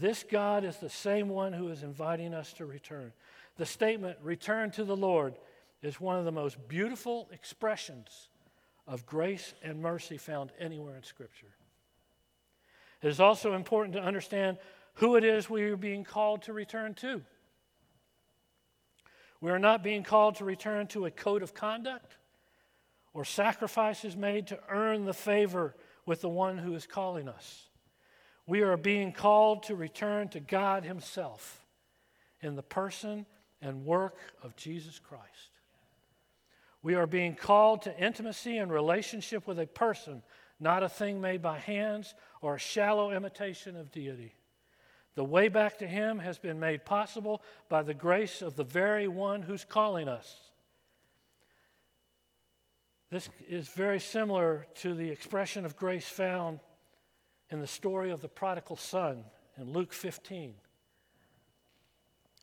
This 0.00 0.24
God 0.28 0.64
is 0.64 0.76
the 0.76 0.88
same 0.88 1.28
one 1.28 1.52
who 1.52 1.68
is 1.68 1.82
inviting 1.82 2.32
us 2.32 2.52
to 2.54 2.66
return. 2.66 3.12
The 3.56 3.66
statement, 3.66 4.18
return 4.22 4.70
to 4.72 4.84
the 4.84 4.96
Lord, 4.96 5.34
is 5.82 6.00
one 6.00 6.18
of 6.18 6.24
the 6.24 6.32
most 6.32 6.68
beautiful 6.68 7.28
expressions 7.32 8.28
of 8.86 9.06
grace 9.06 9.54
and 9.62 9.80
mercy 9.82 10.16
found 10.16 10.52
anywhere 10.58 10.96
in 10.96 11.02
Scripture. 11.02 11.54
It 13.02 13.08
is 13.08 13.20
also 13.20 13.54
important 13.54 13.94
to 13.94 14.02
understand 14.02 14.58
who 14.94 15.16
it 15.16 15.24
is 15.24 15.50
we 15.50 15.62
are 15.62 15.76
being 15.76 16.04
called 16.04 16.42
to 16.42 16.52
return 16.52 16.94
to. 16.94 17.22
We 19.40 19.50
are 19.50 19.58
not 19.58 19.84
being 19.84 20.02
called 20.02 20.36
to 20.36 20.44
return 20.44 20.88
to 20.88 21.06
a 21.06 21.10
code 21.10 21.42
of 21.42 21.54
conduct 21.54 22.16
or 23.14 23.24
sacrifices 23.24 24.16
made 24.16 24.48
to 24.48 24.58
earn 24.68 25.04
the 25.04 25.14
favor 25.14 25.76
with 26.06 26.20
the 26.20 26.28
one 26.28 26.58
who 26.58 26.74
is 26.74 26.86
calling 26.86 27.28
us. 27.28 27.67
We 28.48 28.62
are 28.62 28.78
being 28.78 29.12
called 29.12 29.64
to 29.64 29.76
return 29.76 30.28
to 30.28 30.40
God 30.40 30.82
Himself 30.82 31.66
in 32.40 32.56
the 32.56 32.62
person 32.62 33.26
and 33.60 33.84
work 33.84 34.16
of 34.42 34.56
Jesus 34.56 34.98
Christ. 34.98 35.50
We 36.82 36.94
are 36.94 37.06
being 37.06 37.34
called 37.34 37.82
to 37.82 37.96
intimacy 38.02 38.56
and 38.56 38.72
relationship 38.72 39.46
with 39.46 39.58
a 39.58 39.66
person 39.66 40.22
not 40.58 40.82
a 40.82 40.88
thing 40.88 41.20
made 41.20 41.42
by 41.42 41.58
hands 41.58 42.14
or 42.40 42.54
a 42.54 42.58
shallow 42.58 43.10
imitation 43.10 43.76
of 43.76 43.92
deity. 43.92 44.34
The 45.14 45.24
way 45.24 45.48
back 45.48 45.78
to 45.78 45.86
Him 45.86 46.18
has 46.18 46.38
been 46.38 46.58
made 46.58 46.86
possible 46.86 47.42
by 47.68 47.82
the 47.82 47.94
grace 47.94 48.40
of 48.40 48.56
the 48.56 48.64
very 48.64 49.08
one 49.08 49.42
who's 49.42 49.64
calling 49.64 50.08
us. 50.08 50.34
This 53.10 53.28
is 53.46 53.68
very 53.68 54.00
similar 54.00 54.66
to 54.76 54.94
the 54.94 55.10
expression 55.10 55.66
of 55.66 55.76
grace 55.76 56.08
found 56.08 56.60
in 57.50 57.60
the 57.60 57.66
story 57.66 58.10
of 58.10 58.20
the 58.20 58.28
prodigal 58.28 58.76
son 58.76 59.24
in 59.56 59.72
Luke 59.72 59.92
15. 59.92 60.54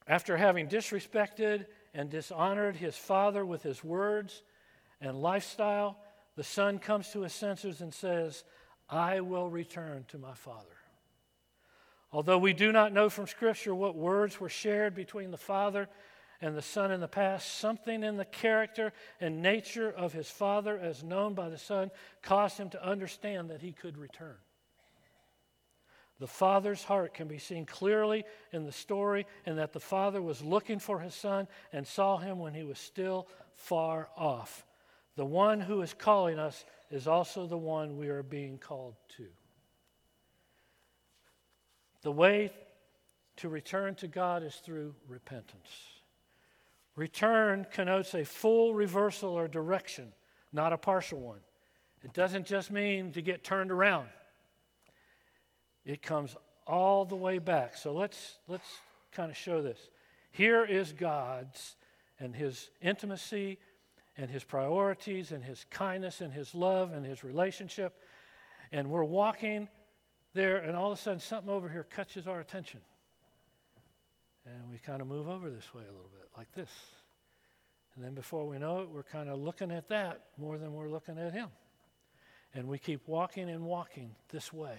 After 0.08 0.38
having 0.38 0.68
disrespected 0.68 1.66
and 1.94 2.10
dishonored 2.10 2.76
his 2.76 2.96
father 2.96 3.46
with 3.46 3.64
his 3.64 3.84
words 3.84 4.44
and 5.02 5.22
lifestyle, 5.22 5.98
the 6.36 6.44
son 6.44 6.80
comes 6.80 7.10
to 7.10 7.22
his 7.22 7.34
senses 7.34 7.82
and 7.82 7.94
says, 7.94 8.44
I 8.90 9.22
will 9.22 9.50
return 9.50 10.06
to 10.10 10.18
my 10.18 10.34
father. 10.34 10.68
Although 12.12 12.38
we 12.38 12.54
do 12.54 12.72
not 12.72 12.94
know 12.94 13.10
from 13.10 13.28
Scripture 13.28 13.74
what 13.74 13.96
words 13.96 14.40
were 14.40 14.50
shared 14.50 14.96
between 14.96 15.32
the 15.32 15.38
father 15.38 15.90
and 16.40 16.56
the 16.56 16.62
son 16.62 16.92
in 16.92 17.00
the 17.00 17.08
past, 17.08 17.60
something 17.60 18.04
in 18.04 18.18
the 18.18 18.26
character 18.26 18.94
and 19.20 19.42
nature 19.42 19.90
of 19.90 20.14
his 20.14 20.30
father, 20.30 20.78
as 20.78 21.04
known 21.04 21.34
by 21.34 21.50
the 21.50 21.58
son, 21.58 21.90
caused 22.22 22.58
him 22.58 22.70
to 22.70 22.86
understand 22.86 23.50
that 23.50 23.62
he 23.62 23.72
could 23.72 23.98
return. 23.98 24.36
The 26.20 26.28
father's 26.28 26.84
heart 26.84 27.14
can 27.14 27.28
be 27.28 27.40
seen 27.40 27.66
clearly 27.66 28.24
in 28.54 28.64
the 28.64 28.72
story, 28.72 29.26
in 29.46 29.58
that 29.58 29.74
the 29.74 29.80
father 29.80 30.22
was 30.22 30.42
looking 30.42 30.80
for 30.80 31.00
his 31.00 31.14
son 31.14 31.48
and 31.74 31.86
saw 31.86 32.18
him 32.18 32.40
when 32.40 32.54
he 32.54 32.64
was 32.64 32.80
still 32.80 33.28
far 33.54 34.10
off. 34.16 34.66
The 35.16 35.26
one 35.26 35.60
who 35.60 35.82
is 35.82 35.94
calling 35.94 36.40
us 36.40 36.66
is 36.90 37.08
also 37.08 37.48
the 37.48 37.58
one 37.58 37.98
we 37.98 38.08
are 38.08 38.24
being 38.24 38.58
called 38.58 38.96
to. 39.18 39.26
The 42.02 42.12
way 42.12 42.52
to 43.38 43.50
return 43.50 43.96
to 43.96 44.08
God 44.08 44.44
is 44.44 44.56
through 44.56 44.96
repentance. 45.08 45.70
Return 46.96 47.66
connotes 47.74 48.14
a 48.14 48.24
full 48.24 48.74
reversal 48.74 49.32
or 49.32 49.50
direction, 49.50 50.14
not 50.54 50.72
a 50.72 50.78
partial 50.78 51.20
one. 51.20 51.42
It 52.04 52.14
doesn't 52.14 52.46
just 52.46 52.72
mean 52.72 53.12
to 53.14 53.22
get 53.22 53.44
turned 53.44 53.72
around. 53.72 54.08
It 55.86 56.02
comes 56.02 56.36
all 56.66 57.06
the 57.06 57.16
way 57.16 57.38
back. 57.38 57.78
So 57.78 57.94
let's 57.94 58.40
let's 58.48 58.68
kind 59.12 59.30
of 59.30 59.38
show 59.38 59.62
this. 59.62 59.80
Here 60.32 60.66
is 60.66 60.92
God's 60.92 61.76
and 62.20 62.36
his 62.36 62.70
intimacy 62.82 63.60
and 64.18 64.30
his 64.30 64.44
priorities 64.44 65.32
and 65.32 65.44
his 65.44 65.66
kindness 65.70 66.22
and 66.22 66.34
his 66.34 66.56
love 66.56 66.92
and 66.92 67.06
his 67.06 67.24
relationship. 67.24 67.94
And 68.72 68.90
we're 68.90 69.04
walking 69.04 69.68
there, 70.34 70.58
and 70.58 70.76
all 70.76 70.92
of 70.92 70.98
a 70.98 71.02
sudden, 71.02 71.20
something 71.20 71.50
over 71.50 71.70
here 71.70 71.86
catches 71.96 72.28
our 72.28 72.40
attention. 72.40 72.82
And 74.46 74.70
we 74.70 74.78
kind 74.78 75.02
of 75.02 75.08
move 75.08 75.28
over 75.28 75.50
this 75.50 75.74
way 75.74 75.84
a 75.84 75.92
little 75.92 76.12
bit, 76.14 76.28
like 76.38 76.52
this. 76.54 76.70
And 77.96 78.04
then 78.04 78.14
before 78.14 78.46
we 78.46 78.58
know 78.58 78.82
it, 78.82 78.90
we're 78.90 79.04
kind 79.04 79.30
of 79.30 79.40
looking 79.40 79.72
at 79.72 79.88
that 79.90 80.22
more 80.38 80.58
than 80.58 80.74
we're 80.74 80.90
looking 80.90 81.18
at 81.18 81.34
him. 81.34 81.50
And 82.54 82.68
we 82.68 82.78
keep 82.78 83.08
walking 83.08 83.50
and 83.50 83.64
walking 83.66 84.16
this 84.30 84.52
way. 84.52 84.78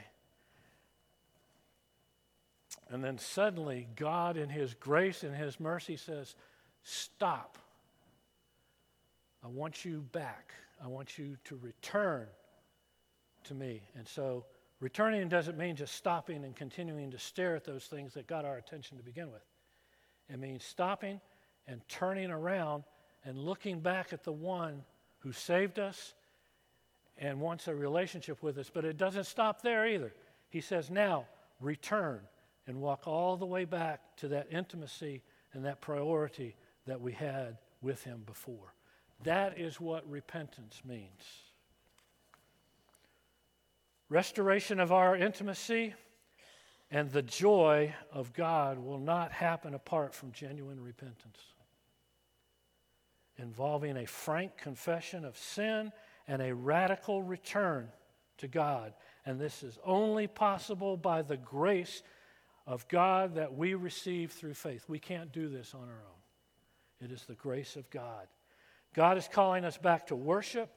And 2.90 3.02
then 3.02 3.19
suddenly, 3.19 3.88
God, 3.97 4.37
in 4.37 4.49
His 4.49 4.75
grace 4.75 5.23
and 5.25 5.35
His 5.35 5.59
mercy, 5.59 5.97
says, 5.97 6.35
Stop. 6.83 7.59
I 9.45 9.49
want 9.49 9.85
you 9.85 10.02
back. 10.12 10.52
I 10.83 10.88
want 10.88 11.19
you 11.19 11.37
to 11.45 11.57
return 11.57 12.26
to 13.45 13.55
me. 13.55 13.83
And 13.97 14.07
so 14.07 14.45
Returning 14.81 15.28
doesn't 15.28 15.57
mean 15.57 15.75
just 15.75 15.95
stopping 15.95 16.45
and 16.45 16.55
continuing 16.55 17.11
to 17.11 17.19
stare 17.19 17.57
at 17.57 17.64
those 17.64 17.85
things 17.85 18.12
that 18.14 18.26
got 18.26 18.45
our 18.45 18.59
attention 18.59 18.99
to 18.99 19.02
begin 19.02 19.33
with. 19.33 19.43
It 20.28 20.38
means 20.38 20.64
stopping 20.64 21.21
and 21.66 21.81
turning 21.88 22.31
around 22.31 22.85
and 23.25 23.38
looking 23.38 23.81
back 23.81 24.12
at 24.12 24.23
the 24.23 24.33
one 24.33 24.85
who 25.21 25.33
saved 25.33 25.78
us 25.78 26.14
and 27.16 27.40
wants 27.40 27.69
a 27.69 27.75
relationship 27.75 28.43
with 28.43 28.59
us. 28.59 28.71
But 28.73 28.85
it 28.85 28.99
doesn't 28.99 29.25
stop 29.25 29.62
there 29.62 29.87
either. 29.87 30.12
He 30.50 30.61
says, 30.61 30.90
now 30.90 31.25
return 31.61 32.21
and 32.66 32.80
walk 32.80 33.06
all 33.06 33.37
the 33.37 33.46
way 33.46 33.64
back 33.64 34.00
to 34.16 34.28
that 34.28 34.49
intimacy 34.50 35.23
and 35.52 35.64
that 35.64 35.80
priority 35.80 36.56
that 36.87 37.00
we 37.00 37.12
had 37.12 37.58
with 37.80 38.02
him 38.04 38.23
before. 38.26 38.75
That 39.23 39.58
is 39.58 39.80
what 39.80 40.08
repentance 40.08 40.82
means. 40.85 41.23
Restoration 44.08 44.78
of 44.78 44.92
our 44.92 45.16
intimacy 45.16 45.94
and 46.90 47.11
the 47.11 47.23
joy 47.23 47.94
of 48.12 48.32
God 48.32 48.78
will 48.78 49.00
not 49.00 49.32
happen 49.32 49.75
apart 49.75 50.14
from 50.14 50.30
genuine 50.32 50.80
repentance, 50.80 51.40
involving 53.38 53.96
a 53.96 54.06
frank 54.06 54.56
confession 54.56 55.25
of 55.25 55.37
sin 55.37 55.90
and 56.28 56.40
a 56.40 56.54
radical 56.54 57.23
return 57.23 57.88
to 58.38 58.46
God. 58.46 58.92
And 59.25 59.40
this 59.40 59.64
is 59.64 59.78
only 59.85 60.28
possible 60.28 60.96
by 60.96 61.23
the 61.23 61.37
grace 61.37 62.02
of 62.66 62.88
God 62.88 63.37
that 63.37 63.54
we 63.54 63.75
receive 63.75 64.32
through 64.32 64.54
faith. 64.54 64.85
We 64.88 64.99
can't 64.99 65.32
do 65.32 65.49
this 65.49 65.75
on 65.75 65.82
our 65.82 65.88
own, 65.88 67.04
it 67.04 67.12
is 67.12 67.25
the 67.25 67.35
grace 67.35 67.76
of 67.76 67.88
God. 67.90 68.26
God 68.94 69.18
is 69.18 69.28
calling 69.30 69.64
us 69.64 69.76
back 69.76 70.06
to 70.06 70.16
worship, 70.16 70.70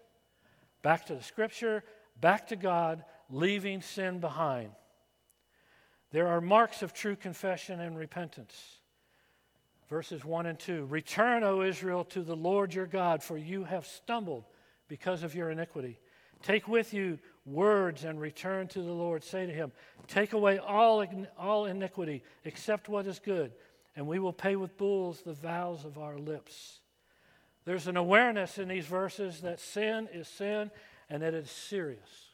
back 0.82 1.06
to 1.06 1.16
the 1.16 1.24
scripture, 1.24 1.84
back 2.20 2.48
to 2.48 2.58
God, 2.58 3.06
leaving 3.30 3.82
sin 3.82 4.20
behind. 4.20 4.72
There 6.12 6.28
are 6.28 6.42
marks 6.42 6.82
of 6.82 6.94
true 6.94 7.16
confession 7.16 7.80
and 7.80 7.98
repentance. 7.98 8.80
Verses 9.90 10.24
1 10.26 10.46
and 10.46 10.60
2 10.60 10.86
Return, 10.86 11.44
O 11.44 11.62
Israel, 11.62 12.04
to 12.06 12.22
the 12.22 12.36
Lord 12.36 12.74
your 12.74 12.86
God, 12.86 13.24
for 13.24 13.38
you 13.38 13.64
have 13.64 13.86
stumbled 13.86 14.46
because 14.88 15.24
of 15.24 15.34
your 15.34 15.50
iniquity. 15.50 16.00
Take 16.44 16.68
with 16.68 16.94
you 16.94 17.20
words 17.46 18.04
and 18.04 18.20
return 18.20 18.68
to 18.70 18.82
the 18.82 18.92
Lord. 18.92 19.24
Say 19.24 19.46
to 19.46 19.54
him, 19.54 19.72
Take 20.08 20.34
away 20.34 20.58
all, 20.58 21.06
all 21.38 21.66
iniquity 21.66 22.24
except 22.46 22.90
what 22.90 23.08
is 23.08 23.20
good, 23.20 23.52
and 23.96 24.08
we 24.08 24.20
will 24.20 24.34
pay 24.34 24.56
with 24.56 24.78
bulls 24.78 25.22
the 25.22 25.34
vows 25.34 25.86
of 25.86 25.98
our 25.98 26.18
lips. 26.18 26.80
There's 27.66 27.88
an 27.88 27.98
awareness 27.98 28.58
in 28.58 28.68
these 28.68 28.86
verses 28.86 29.42
that 29.42 29.60
sin 29.60 30.08
is 30.14 30.28
sin 30.28 30.72
and 31.10 31.22
that 31.22 31.34
it's 31.34 31.52
serious. 31.52 32.30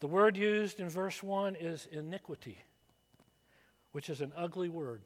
The 0.00 0.06
word 0.06 0.36
used 0.36 0.80
in 0.80 0.88
verse 0.88 1.22
1 1.22 1.56
is 1.56 1.88
iniquity, 1.90 2.58
which 3.92 4.10
is 4.10 4.20
an 4.20 4.32
ugly 4.36 4.68
word. 4.68 5.02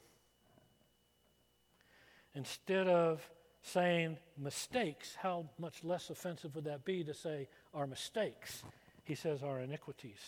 Instead 2.34 2.88
of 2.88 3.28
saying 3.68 4.18
mistakes, 4.36 5.16
how 5.20 5.48
much 5.58 5.84
less 5.84 6.10
offensive 6.10 6.54
would 6.54 6.64
that 6.64 6.84
be 6.84 7.04
to 7.04 7.14
say 7.14 7.48
our 7.74 7.86
mistakes? 7.86 8.62
He 9.04 9.14
says 9.14 9.42
our 9.42 9.60
iniquities. 9.60 10.18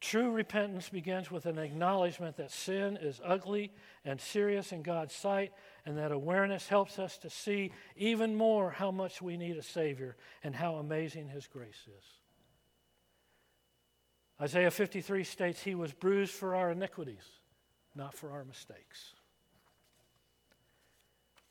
True 0.00 0.32
repentance 0.32 0.88
begins 0.88 1.30
with 1.30 1.46
an 1.46 1.58
acknowledgement 1.58 2.36
that 2.36 2.50
sin 2.50 2.98
is 3.00 3.20
ugly 3.24 3.72
and 4.04 4.20
serious 4.20 4.72
in 4.72 4.82
God's 4.82 5.14
sight, 5.14 5.52
and 5.86 5.96
that 5.96 6.10
awareness 6.10 6.66
helps 6.66 6.98
us 6.98 7.16
to 7.18 7.30
see 7.30 7.70
even 7.96 8.34
more 8.34 8.72
how 8.72 8.90
much 8.90 9.22
we 9.22 9.36
need 9.36 9.56
a 9.56 9.62
Savior 9.62 10.16
and 10.42 10.56
how 10.56 10.74
amazing 10.74 11.28
His 11.28 11.46
grace 11.46 11.86
is. 11.86 12.04
Isaiah 14.40 14.72
53 14.72 15.22
states, 15.22 15.62
He 15.62 15.76
was 15.76 15.92
bruised 15.92 16.34
for 16.34 16.56
our 16.56 16.72
iniquities, 16.72 17.22
not 17.94 18.12
for 18.12 18.32
our 18.32 18.44
mistakes. 18.44 19.14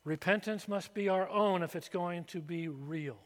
Repentance 0.04 0.66
must 0.66 0.94
be 0.94 1.08
our 1.08 1.28
own 1.28 1.62
if 1.62 1.76
it's 1.76 1.88
going 1.88 2.24
to 2.24 2.40
be 2.40 2.68
real. 2.68 3.18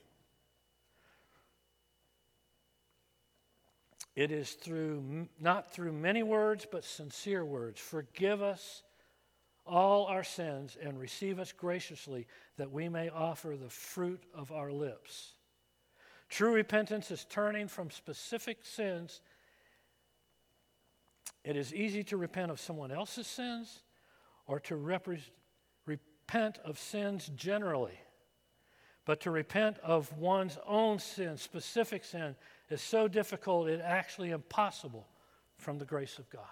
It 4.15 4.31
is 4.31 4.53
through 4.53 5.29
not 5.41 5.73
through 5.73 5.93
many 5.93 6.23
words 6.23 6.67
but 6.71 6.85
sincere 6.85 7.45
words. 7.45 7.81
Forgive 7.81 8.43
us 8.43 8.83
all 9.67 10.07
our 10.07 10.25
sins 10.25 10.77
and 10.81 10.99
receive 10.99 11.39
us 11.39 11.53
graciously 11.53 12.27
that 12.57 12.71
we 12.71 12.89
may 12.89 13.09
offer 13.09 13.57
the 13.57 13.69
fruit 13.69 14.23
of 14.35 14.53
our 14.53 14.71
lips. 14.71 15.33
True 16.29 16.53
repentance 16.53 17.11
is 17.11 17.27
turning 17.29 17.69
from 17.69 17.91
specific 17.91 18.65
sins 18.65 19.21
it 21.47 21.57
is 21.57 21.73
easy 21.73 22.03
to 22.05 22.17
repent 22.17 22.51
of 22.51 22.59
someone 22.59 22.91
else's 22.91 23.29
sins 23.29 23.85
or 24.49 24.59
to 24.61 24.75
repre- 24.75 25.23
repent 26.27 26.59
of 26.65 26.79
sins 26.79 27.31
generally. 27.37 27.99
But 29.05 29.21
to 29.21 29.31
repent 29.31 29.79
of 29.85 30.13
one's 30.19 30.59
own 30.67 30.99
sin, 30.99 31.37
specific 31.37 32.05
sin, 32.05 32.35
is 32.69 32.83
so 32.83 33.07
difficult, 33.07 33.69
it's 33.69 33.83
actually 33.85 34.31
impossible 34.31 35.07
from 35.57 35.79
the 35.79 35.85
grace 35.85 36.19
of 36.19 36.29
God. 36.29 36.43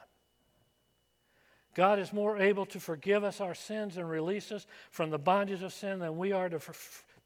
God 1.75 1.99
is 1.99 2.13
more 2.13 2.39
able 2.39 2.67
to 2.67 2.79
forgive 2.79 3.25
us 3.25 3.41
our 3.41 3.55
sins 3.55 3.97
and 3.97 4.09
release 4.09 4.53
us 4.53 4.65
from 4.93 5.11
the 5.11 5.19
bondage 5.19 5.63
of 5.63 5.73
sin 5.73 5.99
than 5.99 6.17
we 6.17 6.31
are 6.31 6.49
to, 6.49 6.61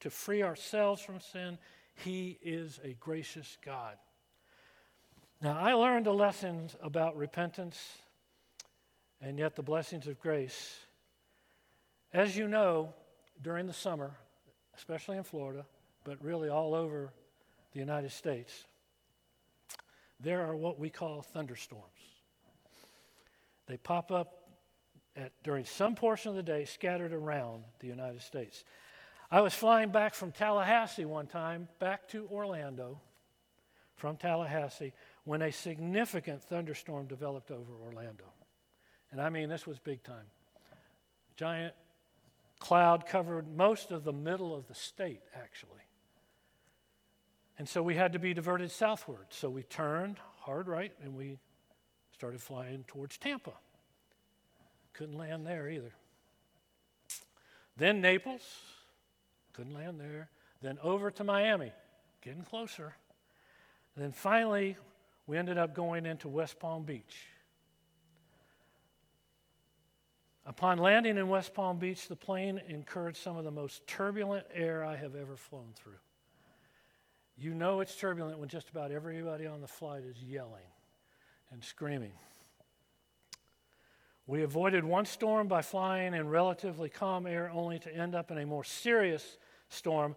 to 0.01 0.09
free 0.09 0.43
ourselves 0.43 1.03
from 1.03 1.21
sin. 1.21 1.59
He 2.03 2.39
is 2.43 2.81
a 2.83 2.95
gracious 2.95 3.59
God. 3.63 3.97
Now, 5.43 5.59
I 5.59 5.75
learned 5.75 6.07
a 6.07 6.13
lesson 6.13 6.71
about 6.83 7.15
repentance 7.15 7.79
and 9.21 9.39
yet 9.39 9.55
the 9.55 9.63
blessings 9.63 10.07
of 10.07 10.19
grace. 10.19 10.79
As 12.12 12.37
you 12.37 12.49
know, 12.49 12.94
during 13.42 13.66
the 13.66 13.73
summer, 13.73 14.12
especially 14.77 15.18
in 15.18 15.25
Florida, 15.25 15.66
but 16.05 16.23
really 16.25 16.49
all 16.49 16.75
over 16.75 17.12
the 17.73 17.79
United 17.79 18.12
States, 18.12 18.66
there 20.21 20.44
are 20.47 20.57
what 20.57 20.79
we 20.79 20.90
call 20.90 21.23
thunderstorms. 21.23 21.85
They 23.66 23.77
pop 23.77 24.11
up 24.11 24.49
at, 25.16 25.33
during 25.44 25.64
some 25.64 25.94
portion 25.94 26.31
of 26.31 26.37
the 26.37 26.42
day 26.42 26.64
scattered 26.64 27.12
around 27.12 27.64
the 27.81 27.87
United 27.87 28.23
States. 28.23 28.64
I 29.31 29.42
was 29.42 29.53
flying 29.53 29.90
back 29.90 30.14
from 30.14 30.33
Tallahassee 30.33 31.05
one 31.05 31.27
time, 31.27 31.68
back 31.79 32.09
to 32.09 32.27
Orlando 32.33 33.01
from 33.97 34.16
Tallahassee, 34.16 34.94
when 35.25 35.42
a 35.42 35.53
significant 35.53 36.42
thunderstorm 36.42 37.07
developed 37.07 37.51
over 37.51 37.73
Orlando. 37.85 38.25
And 39.11 39.21
I 39.21 39.29
mean, 39.29 39.51
this 39.51 39.66
was 39.66 39.79
big 39.79 40.03
time. 40.03 40.25
Giant 41.37 41.75
cloud 42.59 43.07
covered 43.07 43.49
most 43.57 43.90
of 43.90 44.05
the 44.05 44.12
middle 44.12 44.55
of 44.55 44.68
the 44.68 44.75
state, 44.75 45.23
actually. 45.35 45.71
And 47.59 47.68
so 47.68 47.83
we 47.83 47.97
had 47.97 48.12
to 48.12 48.18
be 48.18 48.35
diverted 48.35 48.71
southward. 48.71 49.27
So 49.31 49.51
we 49.51 49.64
turned 49.64 50.18
hard 50.40 50.68
right 50.68 50.92
and 51.03 51.16
we 51.16 51.38
started 52.12 52.40
flying 52.40 52.85
towards 52.87 53.18
Tampa. 53.18 53.53
Couldn't 54.92 55.18
land 55.18 55.47
there 55.47 55.68
either. 55.68 55.92
Then 57.77 58.01
Naples, 58.01 58.42
couldn't 59.53 59.75
land 59.75 60.01
there. 60.01 60.29
Then 60.62 60.79
over 60.83 61.11
to 61.12 61.25
Miami, 61.25 61.73
getting 62.23 62.42
closer. 62.42 62.94
And 63.94 64.05
then 64.05 64.12
finally, 64.12 64.77
we 65.27 65.37
ended 65.37 65.59
up 65.59 65.75
going 65.75 66.07
into 66.07 66.29
West 66.29 66.59
Palm 66.59 66.85
Beach. 66.85 67.27
Upon 70.49 70.79
landing 70.79 71.19
in 71.19 71.29
West 71.29 71.53
Palm 71.53 71.77
Beach, 71.77 72.09
the 72.09 72.17
plane 72.17 72.59
incurred 72.69 73.19
some 73.19 73.37
of 73.37 73.45
the 73.45 73.51
most 73.51 73.87
turbulent 73.87 74.47
air 74.55 74.83
I 74.83 74.97
have 74.97 75.15
ever 75.15 75.37
flown 75.37 75.75
through. 75.75 76.01
You 77.37 77.53
know 77.53 77.81
it's 77.81 77.95
turbulent 77.95 78.39
when 78.39 78.49
just 78.49 78.71
about 78.71 78.91
everybody 78.91 79.47
on 79.47 79.61
the 79.61 79.69
flight 79.69 80.05
is 80.05 80.17
yelling 80.23 80.65
and 81.53 81.63
screaming. 81.63 82.13
We 84.27 84.43
avoided 84.43 84.85
one 84.85 85.05
storm 85.05 85.49
by 85.49 85.61
flying 85.61 86.15
in 86.15 86.31
relatively 86.31 86.89
calm 86.89 87.27
air, 87.27 87.51
only 87.53 87.79
to 87.81 87.95
end 87.95 88.15
up 88.15 88.31
in 88.31 88.39
a 88.39 88.47
more 88.47 88.65
serious 88.65 89.37
storm 89.69 90.17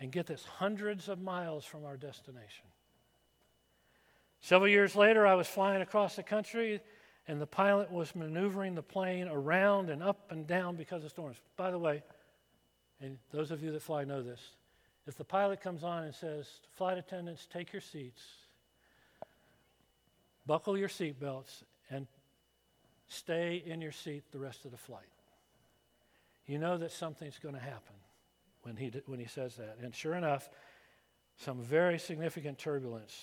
and 0.00 0.10
get 0.10 0.24
this 0.24 0.44
hundreds 0.46 1.10
of 1.10 1.20
miles 1.20 1.66
from 1.66 1.84
our 1.84 1.98
destination. 1.98 2.64
Several 4.40 4.70
years 4.70 4.96
later, 4.96 5.26
I 5.26 5.34
was 5.34 5.46
flying 5.46 5.82
across 5.82 6.16
the 6.16 6.22
country, 6.22 6.80
and 7.28 7.40
the 7.40 7.46
pilot 7.46 7.90
was 7.90 8.14
maneuvering 8.14 8.74
the 8.74 8.82
plane 8.82 9.28
around 9.28 9.90
and 9.90 10.02
up 10.02 10.30
and 10.30 10.46
down 10.46 10.76
because 10.76 11.04
of 11.04 11.10
storms. 11.10 11.36
By 11.56 11.70
the 11.70 11.78
way, 11.78 12.02
and 13.00 13.18
those 13.32 13.50
of 13.50 13.62
you 13.62 13.72
that 13.72 13.82
fly 13.82 14.04
know 14.04 14.22
this, 14.22 14.40
if 15.06 15.16
the 15.16 15.24
pilot 15.24 15.60
comes 15.60 15.84
on 15.84 16.04
and 16.04 16.14
says, 16.14 16.48
Flight 16.76 16.98
attendants, 16.98 17.46
take 17.52 17.72
your 17.72 17.82
seats, 17.82 18.22
buckle 20.46 20.78
your 20.78 20.88
seatbelts, 20.88 21.62
and 21.90 22.06
stay 23.08 23.62
in 23.64 23.80
your 23.80 23.92
seat 23.92 24.24
the 24.32 24.38
rest 24.38 24.64
of 24.64 24.70
the 24.70 24.76
flight. 24.76 25.04
You 26.46 26.58
know 26.58 26.78
that 26.78 26.92
something's 26.92 27.38
going 27.38 27.54
to 27.54 27.60
happen 27.60 27.94
when 28.62 28.76
he, 28.76 28.92
when 29.06 29.18
he 29.18 29.26
says 29.26 29.56
that. 29.56 29.78
And 29.82 29.94
sure 29.94 30.14
enough, 30.14 30.48
some 31.38 31.60
very 31.60 31.98
significant 31.98 32.58
turbulence. 32.58 33.20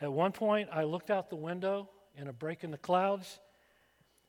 At 0.00 0.12
one 0.12 0.32
point, 0.32 0.68
I 0.72 0.82
looked 0.84 1.10
out 1.10 1.30
the 1.30 1.36
window 1.36 1.88
in 2.16 2.28
a 2.28 2.32
break 2.32 2.64
in 2.64 2.70
the 2.70 2.78
clouds 2.78 3.38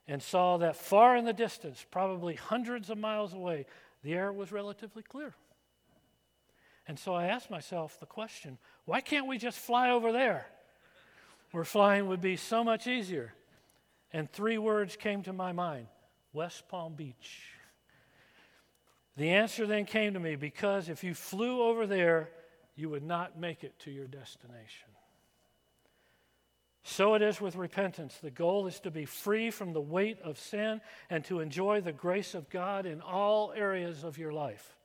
and 0.07 0.21
saw 0.21 0.57
that 0.57 0.75
far 0.75 1.15
in 1.15 1.25
the 1.25 1.33
distance, 1.33 1.85
probably 1.89 2.35
hundreds 2.35 2.89
of 2.89 2.97
miles 2.97 3.33
away, 3.33 3.65
the 4.03 4.13
air 4.13 4.31
was 4.31 4.51
relatively 4.51 5.03
clear. 5.03 5.33
And 6.87 6.99
so 6.99 7.13
I 7.13 7.27
asked 7.27 7.49
myself 7.49 7.99
the 7.99 8.05
question 8.05 8.57
why 8.85 8.99
can't 8.99 9.27
we 9.27 9.37
just 9.37 9.57
fly 9.57 9.89
over 9.89 10.11
there? 10.11 10.45
Where 11.51 11.63
flying 11.63 12.07
would 12.07 12.19
be 12.19 12.35
so 12.35 12.63
much 12.63 12.87
easier. 12.87 13.33
And 14.11 14.29
three 14.31 14.57
words 14.57 14.95
came 14.95 15.23
to 15.23 15.33
my 15.33 15.51
mind 15.51 15.87
West 16.33 16.67
Palm 16.67 16.93
Beach. 16.95 17.43
The 19.15 19.29
answer 19.29 19.67
then 19.67 19.85
came 19.85 20.13
to 20.13 20.19
me 20.19 20.35
because 20.35 20.89
if 20.89 21.03
you 21.03 21.13
flew 21.13 21.61
over 21.61 21.85
there, 21.85 22.29
you 22.75 22.89
would 22.89 23.03
not 23.03 23.39
make 23.39 23.63
it 23.63 23.77
to 23.79 23.91
your 23.91 24.07
destination. 24.07 24.89
So 26.83 27.13
it 27.13 27.21
is 27.21 27.39
with 27.39 27.55
repentance. 27.55 28.17
The 28.21 28.29
goal 28.29 28.67
is 28.67 28.81
to 28.81 28.91
be 28.91 29.05
free 29.05 29.51
from 29.51 29.71
the 29.71 29.81
weight 29.81 30.19
of 30.21 30.37
sin 30.37 30.81
and 31.09 31.23
to 31.25 31.39
enjoy 31.39 31.79
the 31.79 31.93
grace 31.93 32.35
of 32.35 32.49
God 32.49 32.85
in 32.85 32.99
all 32.99 33.53
areas 33.55 34.03
of 34.03 34.17
your 34.17 34.33
life. 34.33 34.75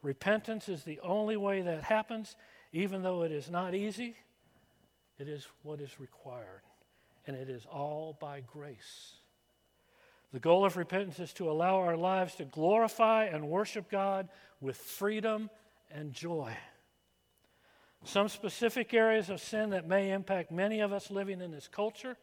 Repentance 0.00 0.68
is 0.68 0.84
the 0.84 1.00
only 1.00 1.36
way 1.36 1.62
that 1.62 1.82
happens, 1.82 2.36
even 2.72 3.02
though 3.02 3.22
it 3.22 3.32
is 3.32 3.50
not 3.50 3.74
easy, 3.74 4.16
it 5.18 5.28
is 5.28 5.46
what 5.62 5.80
is 5.80 5.98
required. 5.98 6.62
And 7.26 7.36
it 7.36 7.48
is 7.48 7.66
all 7.66 8.16
by 8.20 8.40
grace. 8.40 9.14
The 10.32 10.40
goal 10.40 10.64
of 10.64 10.76
repentance 10.76 11.18
is 11.20 11.32
to 11.34 11.50
allow 11.50 11.76
our 11.76 11.96
lives 11.96 12.34
to 12.36 12.44
glorify 12.44 13.24
and 13.24 13.48
worship 13.48 13.90
God 13.90 14.28
with 14.60 14.76
freedom 14.76 15.48
and 15.90 16.12
joy. 16.12 16.54
Some 18.04 18.28
specific 18.28 18.92
areas 18.92 19.30
of 19.30 19.40
sin 19.40 19.70
that 19.70 19.88
may 19.88 20.12
impact 20.12 20.52
many 20.52 20.80
of 20.80 20.92
us 20.92 21.10
living 21.10 21.40
in 21.40 21.50
this 21.50 21.68
culture 21.68 22.16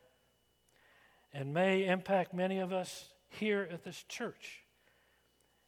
and 1.33 1.53
may 1.53 1.87
impact 1.87 2.33
many 2.33 2.59
of 2.59 2.71
us 2.71 3.09
here 3.29 3.67
at 3.71 3.83
this 3.83 4.03
church 4.03 4.63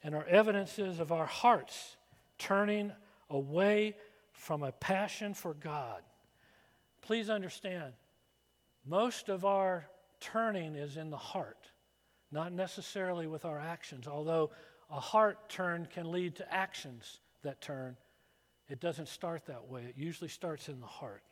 and 0.03 0.13
are 0.13 0.25
evidences 0.25 0.99
of 0.99 1.11
our 1.11 1.25
hearts 1.25 1.97
turning 2.37 2.91
away 3.29 3.95
from 4.33 4.61
a 4.61 4.71
passion 4.71 5.33
for 5.33 5.55
God. 5.55 6.03
Please 7.01 7.29
understand, 7.29 7.93
most 8.85 9.29
of 9.29 9.45
our 9.45 9.89
turning 10.19 10.75
is 10.75 10.95
in 10.95 11.09
the 11.09 11.17
heart, 11.17 11.71
not 12.31 12.53
necessarily 12.53 13.25
with 13.25 13.45
our 13.45 13.59
actions, 13.59 14.07
although 14.07 14.51
a 14.91 14.99
heart 14.99 15.49
turn 15.49 15.87
can 15.91 16.11
lead 16.11 16.35
to 16.35 16.53
actions 16.53 17.19
that 17.41 17.61
turn. 17.61 17.97
It 18.69 18.79
doesn't 18.79 19.07
start 19.07 19.45
that 19.47 19.67
way, 19.67 19.83
it 19.83 19.95
usually 19.97 20.29
starts 20.29 20.69
in 20.69 20.79
the 20.79 20.87
heart. 20.87 21.23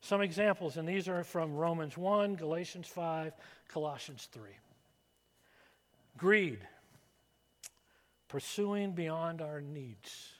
Some 0.00 0.20
examples, 0.20 0.76
and 0.76 0.86
these 0.86 1.08
are 1.08 1.24
from 1.24 1.54
Romans 1.54 1.96
1, 1.96 2.34
Galatians 2.34 2.86
5, 2.88 3.32
Colossians 3.68 4.28
3. 4.30 4.50
Greed 6.18 6.60
pursuing 8.34 8.90
beyond 8.90 9.40
our 9.40 9.60
needs. 9.60 10.32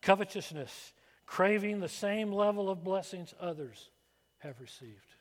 Covetousness, 0.00 0.94
craving 1.26 1.80
the 1.80 1.90
same 1.90 2.32
level 2.32 2.70
of 2.70 2.82
blessings 2.82 3.34
others 3.38 3.90
have 4.38 4.58
received. 4.58 5.14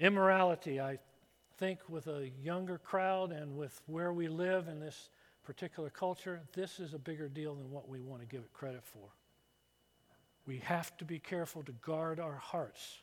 Immorality, 0.00 0.80
I 0.80 0.98
think, 1.56 1.78
with 1.88 2.08
a 2.08 2.32
younger 2.42 2.78
crowd 2.78 3.30
and 3.30 3.56
with 3.56 3.80
where 3.86 4.12
we 4.12 4.26
live 4.26 4.66
in 4.66 4.80
this 4.80 5.08
particular 5.48 5.88
culture, 5.88 6.42
this 6.52 6.78
is 6.78 6.92
a 6.92 6.98
bigger 6.98 7.26
deal 7.26 7.54
than 7.54 7.70
what 7.70 7.88
we 7.88 8.02
want 8.02 8.20
to 8.20 8.26
give 8.26 8.42
it 8.42 8.52
credit 8.52 8.84
for. 8.84 9.08
We 10.46 10.58
have 10.58 10.94
to 10.98 11.06
be 11.06 11.18
careful 11.18 11.62
to 11.62 11.72
guard 11.72 12.20
our 12.20 12.34
hearts 12.34 12.98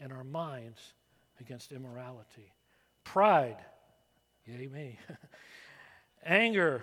and 0.00 0.10
our 0.10 0.24
minds 0.24 0.94
against 1.38 1.72
immorality. 1.72 2.50
Pride, 3.04 3.58
yay 4.46 4.68
me. 4.68 4.98
anger, 6.24 6.82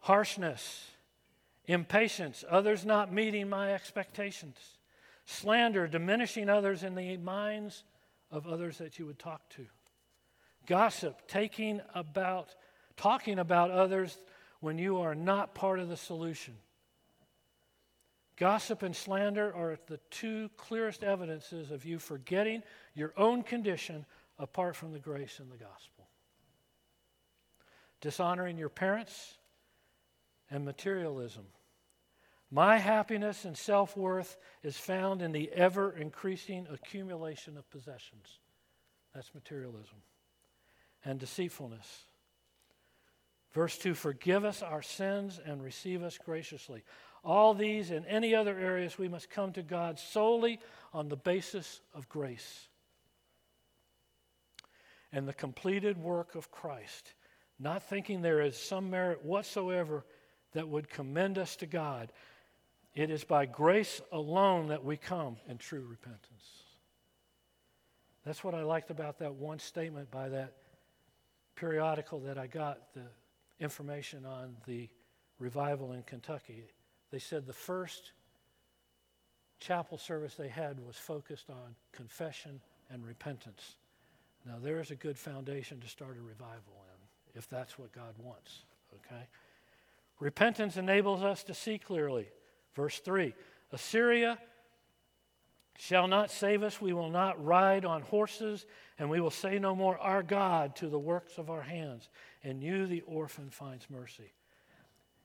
harshness, 0.00 0.88
impatience, 1.64 2.44
others 2.46 2.84
not 2.84 3.10
meeting 3.10 3.48
my 3.48 3.72
expectations, 3.72 4.58
slander, 5.24 5.88
diminishing 5.88 6.50
others 6.50 6.82
in 6.82 6.94
the 6.94 7.16
minds 7.16 7.84
of 8.30 8.46
others 8.46 8.76
that 8.76 8.98
you 8.98 9.06
would 9.06 9.18
talk 9.18 9.48
to, 9.48 9.64
gossip, 10.66 11.26
taking 11.28 11.80
about, 11.94 12.54
talking 12.98 13.38
about 13.38 13.70
others 13.70 14.18
when 14.64 14.78
you 14.78 14.98
are 14.98 15.14
not 15.14 15.54
part 15.54 15.78
of 15.78 15.88
the 15.88 15.96
solution. 15.96 16.54
Gossip 18.36 18.82
and 18.82 18.96
slander 18.96 19.54
are 19.54 19.78
the 19.86 20.00
two 20.10 20.50
clearest 20.56 21.04
evidences 21.04 21.70
of 21.70 21.84
you 21.84 21.98
forgetting 21.98 22.62
your 22.94 23.12
own 23.16 23.42
condition 23.42 24.04
apart 24.38 24.74
from 24.74 24.92
the 24.92 24.98
grace 24.98 25.38
and 25.38 25.52
the 25.52 25.56
gospel 25.56 25.94
dishonoring 28.04 28.58
your 28.58 28.68
parents, 28.68 29.38
and 30.50 30.62
materialism. 30.62 31.46
My 32.50 32.76
happiness 32.76 33.46
and 33.46 33.56
self 33.56 33.96
worth 33.96 34.36
is 34.62 34.76
found 34.76 35.22
in 35.22 35.32
the 35.32 35.50
ever 35.52 35.90
increasing 35.96 36.66
accumulation 36.70 37.56
of 37.56 37.68
possessions. 37.70 38.40
That's 39.14 39.34
materialism. 39.34 39.96
And 41.02 41.18
deceitfulness. 41.18 42.04
Verse 43.54 43.78
2 43.78 43.94
Forgive 43.94 44.44
us 44.44 44.62
our 44.62 44.82
sins 44.82 45.40
and 45.44 45.62
receive 45.62 46.02
us 46.02 46.18
graciously. 46.18 46.84
All 47.24 47.54
these 47.54 47.90
and 47.90 48.04
any 48.04 48.34
other 48.34 48.58
areas, 48.58 48.98
we 48.98 49.08
must 49.08 49.30
come 49.30 49.52
to 49.52 49.62
God 49.62 49.98
solely 49.98 50.60
on 50.92 51.08
the 51.08 51.16
basis 51.16 51.80
of 51.94 52.08
grace 52.10 52.68
and 55.10 55.26
the 55.26 55.32
completed 55.32 55.96
work 55.96 56.34
of 56.34 56.50
Christ 56.50 57.14
not 57.58 57.82
thinking 57.84 58.20
there 58.20 58.40
is 58.40 58.56
some 58.56 58.90
merit 58.90 59.24
whatsoever 59.24 60.04
that 60.52 60.68
would 60.68 60.88
commend 60.88 61.38
us 61.38 61.56
to 61.56 61.66
God. 61.66 62.12
It 62.94 63.10
is 63.10 63.24
by 63.24 63.46
grace 63.46 64.00
alone 64.12 64.68
that 64.68 64.84
we 64.84 64.96
come 64.96 65.36
in 65.48 65.58
true 65.58 65.86
repentance. 65.88 66.62
That's 68.24 68.42
what 68.42 68.54
I 68.54 68.62
liked 68.62 68.90
about 68.90 69.18
that 69.18 69.34
one 69.34 69.58
statement 69.58 70.10
by 70.10 70.30
that 70.30 70.54
periodical 71.56 72.20
that 72.20 72.38
I 72.38 72.46
got 72.46 72.92
the 72.94 73.02
information 73.60 74.24
on 74.24 74.56
the 74.66 74.88
revival 75.38 75.92
in 75.92 76.02
Kentucky. 76.02 76.64
They 77.10 77.18
said 77.18 77.46
the 77.46 77.52
first 77.52 78.12
chapel 79.60 79.98
service 79.98 80.34
they 80.34 80.48
had 80.48 80.84
was 80.84 80.96
focused 80.96 81.50
on 81.50 81.74
confession 81.92 82.60
and 82.90 83.06
repentance. 83.06 83.76
Now, 84.46 84.56
there 84.62 84.80
is 84.80 84.90
a 84.90 84.96
good 84.96 85.18
foundation 85.18 85.80
to 85.80 85.88
start 85.88 86.16
a 86.18 86.22
revival 86.22 86.84
in 86.88 87.38
if 87.38 87.48
that's 87.48 87.78
what 87.78 87.92
God 87.92 88.14
wants. 88.18 88.62
Okay? 88.94 89.22
Repentance 90.20 90.76
enables 90.76 91.22
us 91.22 91.42
to 91.44 91.54
see 91.54 91.78
clearly. 91.78 92.28
Verse 92.74 92.98
3 93.00 93.34
Assyria 93.72 94.38
shall 95.76 96.06
not 96.06 96.30
save 96.30 96.62
us. 96.62 96.80
We 96.80 96.92
will 96.92 97.10
not 97.10 97.44
ride 97.44 97.84
on 97.84 98.02
horses, 98.02 98.66
and 98.98 99.10
we 99.10 99.20
will 99.20 99.30
say 99.30 99.58
no 99.58 99.74
more, 99.74 99.98
Our 99.98 100.22
God, 100.22 100.76
to 100.76 100.88
the 100.88 100.98
works 100.98 101.38
of 101.38 101.50
our 101.50 101.62
hands. 101.62 102.08
And 102.44 102.62
you, 102.62 102.86
the 102.86 103.00
orphan, 103.02 103.50
finds 103.50 103.88
mercy. 103.90 104.32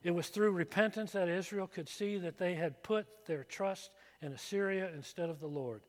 It 0.02 0.12
was 0.12 0.28
through 0.28 0.52
repentance 0.52 1.12
that 1.12 1.28
Israel 1.28 1.66
could 1.66 1.88
see 1.88 2.16
that 2.18 2.38
they 2.38 2.54
had 2.54 2.82
put 2.82 3.06
their 3.26 3.44
trust 3.44 3.90
in 4.22 4.32
Assyria 4.32 4.90
instead 4.94 5.28
of 5.28 5.40
the 5.40 5.46
Lord. 5.46 5.82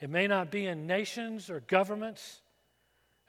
It 0.00 0.10
may 0.10 0.28
not 0.28 0.50
be 0.52 0.66
in 0.66 0.86
nations 0.86 1.50
or 1.50 1.60
governments, 1.60 2.40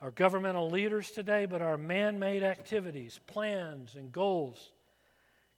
our 0.01 0.11
governmental 0.11 0.69
leaders 0.69 1.09
today, 1.09 1.47
but 1.47 1.63
our 1.63 1.77
man 1.77 2.19
made 2.19 2.43
activities, 2.43 3.19
plans, 3.25 3.95
and 3.95 4.11
goals 4.11 4.71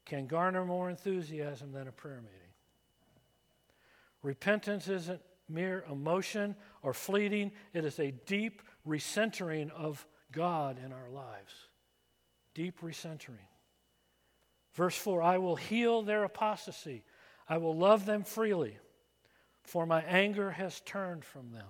can 0.06 0.26
garner 0.26 0.66
more 0.66 0.90
enthusiasm 0.90 1.74
than 1.74 1.88
a 1.88 1.92
prayer 1.92 2.22
meeting. 2.22 2.38
Repentance 4.24 4.88
isn't 4.88 5.22
mere 5.50 5.84
emotion 5.92 6.56
or 6.82 6.94
fleeting, 6.94 7.52
it 7.74 7.84
is 7.84 8.00
a 8.00 8.12
deep 8.12 8.62
recentering 8.88 9.70
of 9.72 10.06
God 10.32 10.78
in 10.84 10.94
our 10.94 11.10
lives. 11.10 11.54
Deep 12.54 12.82
recentering. 12.82 13.48
Verse 14.74 14.96
4 14.96 15.22
I 15.22 15.38
will 15.38 15.56
heal 15.56 16.02
their 16.02 16.24
apostasy, 16.24 17.04
I 17.48 17.58
will 17.58 17.76
love 17.76 18.06
them 18.06 18.24
freely, 18.24 18.78
for 19.64 19.86
my 19.86 20.02
anger 20.02 20.52
has 20.52 20.82
turned 20.82 21.26
from 21.26 21.52
them. 21.52 21.68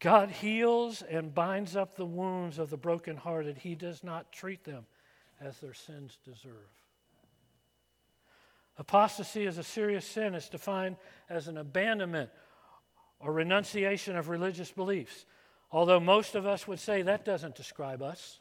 God 0.00 0.30
heals 0.30 1.00
and 1.00 1.34
binds 1.34 1.76
up 1.76 1.96
the 1.96 2.04
wounds 2.04 2.58
of 2.58 2.68
the 2.68 2.76
brokenhearted. 2.76 3.56
He 3.56 3.74
does 3.74 4.04
not 4.04 4.32
treat 4.32 4.64
them 4.64 4.84
as 5.40 5.58
their 5.58 5.72
sins 5.72 6.18
deserve. 6.22 6.68
Apostasy 8.76 9.46
is 9.46 9.56
a 9.56 9.62
serious 9.62 10.04
sin. 10.04 10.34
It's 10.34 10.48
defined 10.48 10.96
as 11.30 11.48
an 11.48 11.56
abandonment 11.56 12.28
or 13.18 13.32
renunciation 13.32 14.16
of 14.16 14.28
religious 14.28 14.70
beliefs. 14.70 15.24
Although 15.70 16.00
most 16.00 16.34
of 16.34 16.46
us 16.46 16.68
would 16.68 16.80
say 16.80 17.02
that 17.02 17.24
doesn't 17.24 17.54
describe 17.54 18.02
us. 18.02 18.40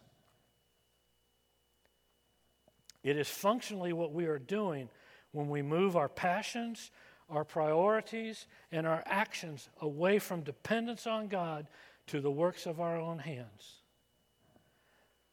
It 3.04 3.18
is 3.18 3.28
functionally 3.28 3.94
what 3.94 4.14
we 4.14 4.26
are 4.26 4.40
doing 4.40 4.90
when 5.32 5.50
we 5.50 5.62
move 5.62 5.96
our 5.96 6.10
passions, 6.10 6.92
our 7.30 7.44
priorities, 7.44 8.48
and 8.72 8.88
our 8.88 9.04
actions 9.06 9.70
away 9.82 10.20
from 10.20 10.42
dependence 10.42 11.06
on 11.06 11.28
God 11.28 11.68
to 12.08 12.22
the 12.22 12.32
works 12.32 12.66
of 12.66 12.80
our 12.80 12.98
own 12.98 13.20
hands. 13.20 13.82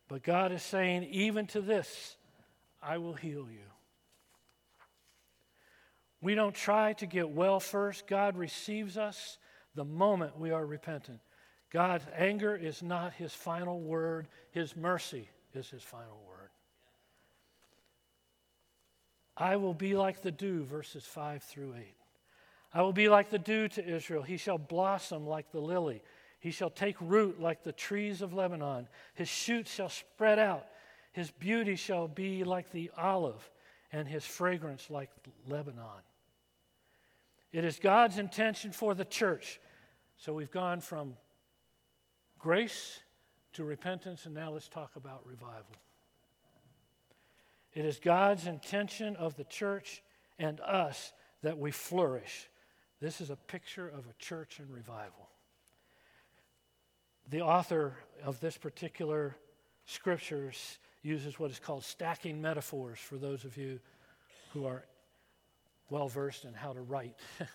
But 0.09 0.23
God 0.23 0.51
is 0.51 0.63
saying, 0.63 1.05
even 1.05 1.47
to 1.49 1.61
this, 1.61 2.17
I 2.83 2.99
will 2.99 3.15
heal 3.15 3.47
you. 3.51 3.61
We 6.21 6.35
don't 6.35 6.55
try 6.55 6.95
to 6.95 7.07
get 7.07 7.31
well 7.31 7.61
first. 7.61 8.07
God 8.07 8.37
receives 8.37 8.99
us 8.99 9.39
the 9.75 9.85
moment 9.85 10.39
we 10.39 10.51
are 10.51 10.67
repentant. 10.67 11.21
God's 11.71 12.05
anger 12.17 12.57
is 12.57 12.83
not 12.83 13.15
his 13.15 13.33
final 13.33 13.81
word, 13.81 14.27
his 14.51 14.77
mercy 14.77 15.29
is 15.55 15.71
his 15.71 15.83
final 15.83 16.21
word. 16.27 16.40
I 19.41 19.57
will 19.57 19.73
be 19.73 19.97
like 19.97 20.21
the 20.21 20.31
dew, 20.31 20.65
verses 20.65 21.05
5 21.07 21.43
through 21.43 21.75
8. 21.75 21.95
I 22.75 22.83
will 22.83 22.93
be 22.93 23.09
like 23.09 23.31
the 23.31 23.39
dew 23.39 23.69
to 23.69 23.85
Israel. 23.85 24.23
He 24.23 24.37
shall 24.37 24.59
blossom 24.59 25.27
like 25.27 25.51
the 25.51 25.61
lily. 25.61 26.03
He 26.41 26.51
shall 26.51 26.69
take 26.69 26.97
root 27.01 27.41
like 27.41 27.65
the 27.65 27.73
trees 27.73 28.21
of 28.21 28.35
Lebanon. 28.35 28.87
His 29.15 29.29
shoots 29.29 29.73
shall 29.73 29.89
spread 29.89 30.39
out. 30.39 30.67
His 31.13 31.31
beauty 31.31 31.75
shall 31.75 32.07
be 32.07 32.45
like 32.45 32.71
the 32.71 32.91
olive, 32.97 33.51
and 33.93 34.07
his 34.07 34.27
fragrance 34.27 34.91
like 34.91 35.11
Lebanon. 35.49 36.03
It 37.51 37.65
is 37.65 37.79
God's 37.79 38.19
intention 38.19 38.73
for 38.73 38.95
the 38.95 39.07
church. 39.07 39.59
So 40.19 40.35
we've 40.35 40.51
gone 40.51 40.81
from 40.81 41.17
grace 42.39 43.01
to 43.55 43.65
repentance, 43.65 44.27
and 44.27 44.35
now 44.35 44.51
let's 44.51 44.69
talk 44.69 44.97
about 44.97 45.27
revival. 45.27 45.77
It 47.75 47.85
is 47.85 47.99
God's 47.99 48.47
intention 48.47 49.17
of 49.17 49.37
the 49.37 49.45
church 49.45 50.03
and 50.39 50.61
us 50.61 51.13
that 51.43 51.59
we 51.59 51.71
flourish. 51.71 52.49
This 53.01 53.21
is 53.21 53.31
a 53.31 53.37
picture 53.37 53.89
of 53.89 54.07
a 54.07 54.15
church 54.19 54.59
in 54.59 54.73
revival. 54.73 55.29
The 57.29 57.43
author 57.43 57.95
of 58.25 58.41
this 58.41 58.59
particular 58.59 59.37
scriptures 59.87 60.79
uses 61.03 61.39
what 61.39 61.51
is 61.51 61.59
called 61.59 61.85
stacking 61.85 62.43
metaphors 62.43 62.99
for 62.99 63.17
those 63.17 63.45
of 63.45 63.57
you 63.57 63.81
who 64.53 64.67
are 64.67 64.85
well 65.89 66.09
versed 66.09 66.45
in 66.45 66.55
how 66.55 66.73
to 66.73 66.81
write. 66.81 67.15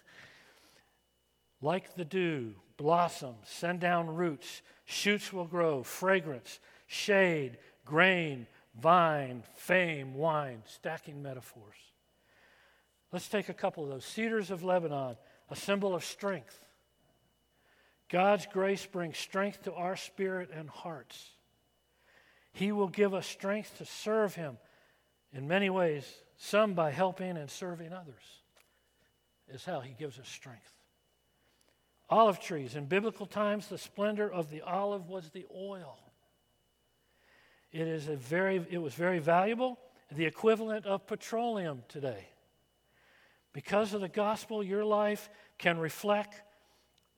like 1.61 1.95
the 1.95 2.05
dew, 2.05 2.53
blossom, 2.77 3.35
send 3.43 3.79
down 3.81 4.07
roots, 4.07 4.61
shoots 4.85 5.31
will 5.31 5.45
grow, 5.45 5.83
fragrance, 5.83 6.59
shade, 6.87 7.57
grain, 7.85 8.47
vine, 8.79 9.43
fame, 9.55 10.13
wine, 10.13 10.63
stacking 10.65 11.21
metaphors. 11.21 11.75
Let's 13.11 13.27
take 13.29 13.49
a 13.49 13.53
couple 13.53 13.83
of 13.83 13.89
those. 13.89 14.05
Cedars 14.05 14.51
of 14.51 14.63
Lebanon, 14.63 15.15
a 15.49 15.55
symbol 15.55 15.95
of 15.95 16.03
strength. 16.03 16.59
God's 18.09 18.45
grace 18.45 18.85
brings 18.85 19.17
strength 19.17 19.63
to 19.63 19.73
our 19.73 19.95
spirit 19.95 20.49
and 20.53 20.69
hearts. 20.69 21.31
He 22.51 22.71
will 22.71 22.87
give 22.87 23.13
us 23.13 23.25
strength 23.25 23.77
to 23.77 23.85
serve 23.85 24.35
Him 24.35 24.57
in 25.33 25.47
many 25.47 25.69
ways, 25.69 26.05
some 26.37 26.73
by 26.73 26.91
helping 26.91 27.37
and 27.37 27.49
serving 27.49 27.91
others, 27.91 28.23
is 29.49 29.65
how 29.65 29.81
He 29.81 29.93
gives 29.93 30.19
us 30.19 30.27
strength. 30.27 30.71
Olive 32.09 32.39
trees. 32.39 32.75
In 32.75 32.85
biblical 32.85 33.25
times, 33.25 33.67
the 33.67 33.77
splendor 33.77 34.31
of 34.31 34.49
the 34.49 34.61
olive 34.61 35.07
was 35.09 35.29
the 35.29 35.45
oil. 35.53 35.97
It, 37.75 37.89
is 37.89 38.07
a 38.07 38.15
very, 38.15 38.65
it 38.69 38.77
was 38.77 38.93
very 38.93 39.19
valuable, 39.19 39.77
the 40.09 40.23
equivalent 40.23 40.85
of 40.85 41.05
petroleum 41.05 41.83
today. 41.89 42.29
Because 43.51 43.93
of 43.93 43.99
the 43.99 44.07
gospel, 44.07 44.63
your 44.63 44.85
life 44.85 45.29
can 45.57 45.77
reflect 45.77 46.41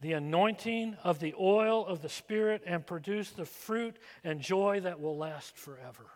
the 0.02 0.14
anointing 0.14 0.98
of 1.04 1.20
the 1.20 1.36
oil 1.40 1.86
of 1.86 2.02
the 2.02 2.10
Spirit 2.10 2.64
and 2.66 2.84
produce 2.84 3.30
the 3.30 3.46
fruit 3.46 3.98
and 4.24 4.42
joy 4.42 4.80
that 4.80 5.00
will 5.00 5.16
last 5.16 5.56
forever. 5.56 6.08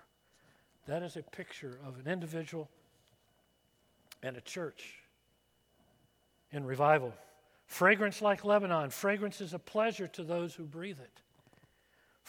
That 0.88 1.04
is 1.04 1.18
a 1.18 1.22
picture 1.22 1.78
of 1.86 2.00
an 2.00 2.12
individual 2.12 2.68
and 4.24 4.36
a 4.36 4.42
church 4.42 5.04
in 6.52 6.66
revival. 6.66 7.14
Fragrance 7.68 8.24
like 8.24 8.44
Lebanon. 8.44 8.90
Fragrance 8.90 9.40
is 9.40 9.54
a 9.54 9.60
pleasure 9.60 10.08
to 10.08 10.24
those 10.24 10.56
who 10.56 10.64
breathe 10.64 11.00
it. 11.00 11.22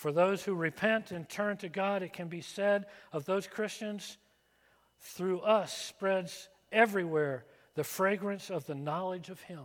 For 0.03 0.11
those 0.11 0.43
who 0.43 0.57
repent 0.57 1.13
and 1.13 1.29
turn 1.29 1.59
to 1.59 1.69
God, 1.69 2.03
it 2.03 2.13
can 2.13 2.27
be 2.27 2.41
said 2.41 2.87
of 3.13 3.25
those 3.25 3.47
Christians, 3.47 4.19
through 4.99 5.39
us 5.43 5.73
spreads 5.73 6.49
everywhere 6.73 7.45
the 7.77 7.85
fragrance 7.85 8.51
of 8.51 8.67
the 8.67 8.75
knowledge 8.75 9.29
of 9.29 9.41
Him. 9.43 9.63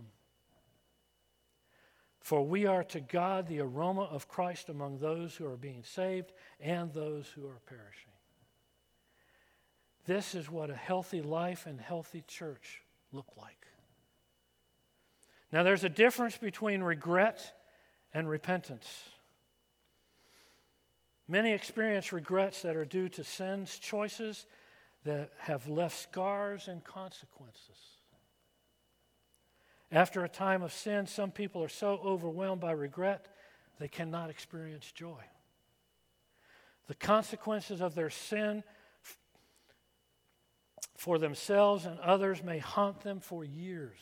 For 2.20 2.46
we 2.46 2.66
are 2.66 2.84
to 2.84 3.00
God 3.00 3.48
the 3.48 3.58
aroma 3.58 4.02
of 4.02 4.28
Christ 4.28 4.68
among 4.68 4.98
those 4.98 5.34
who 5.34 5.44
are 5.44 5.56
being 5.56 5.82
saved 5.82 6.32
and 6.60 6.92
those 6.92 7.26
who 7.26 7.44
are 7.48 7.60
perishing. 7.66 8.12
This 10.06 10.36
is 10.36 10.48
what 10.48 10.70
a 10.70 10.76
healthy 10.76 11.20
life 11.20 11.66
and 11.66 11.80
healthy 11.80 12.22
church 12.28 12.82
look 13.10 13.32
like. 13.36 13.66
Now, 15.50 15.64
there's 15.64 15.82
a 15.82 15.88
difference 15.88 16.36
between 16.36 16.80
regret 16.80 17.54
and 18.14 18.28
repentance. 18.28 18.86
Many 21.28 21.52
experience 21.52 22.10
regrets 22.10 22.62
that 22.62 22.74
are 22.74 22.86
due 22.86 23.10
to 23.10 23.22
sins, 23.22 23.78
choices 23.78 24.46
that 25.04 25.30
have 25.40 25.68
left 25.68 25.98
scars 25.98 26.68
and 26.68 26.82
consequences. 26.82 27.76
After 29.92 30.24
a 30.24 30.28
time 30.28 30.62
of 30.62 30.72
sin, 30.72 31.06
some 31.06 31.30
people 31.30 31.62
are 31.62 31.68
so 31.68 32.00
overwhelmed 32.02 32.62
by 32.62 32.72
regret 32.72 33.26
they 33.78 33.88
cannot 33.88 34.30
experience 34.30 34.90
joy. 34.90 35.22
The 36.88 36.94
consequences 36.94 37.82
of 37.82 37.94
their 37.94 38.10
sin 38.10 38.64
for 40.96 41.18
themselves 41.18 41.84
and 41.84 41.98
others 42.00 42.42
may 42.42 42.58
haunt 42.58 43.02
them 43.02 43.20
for 43.20 43.44
years. 43.44 44.00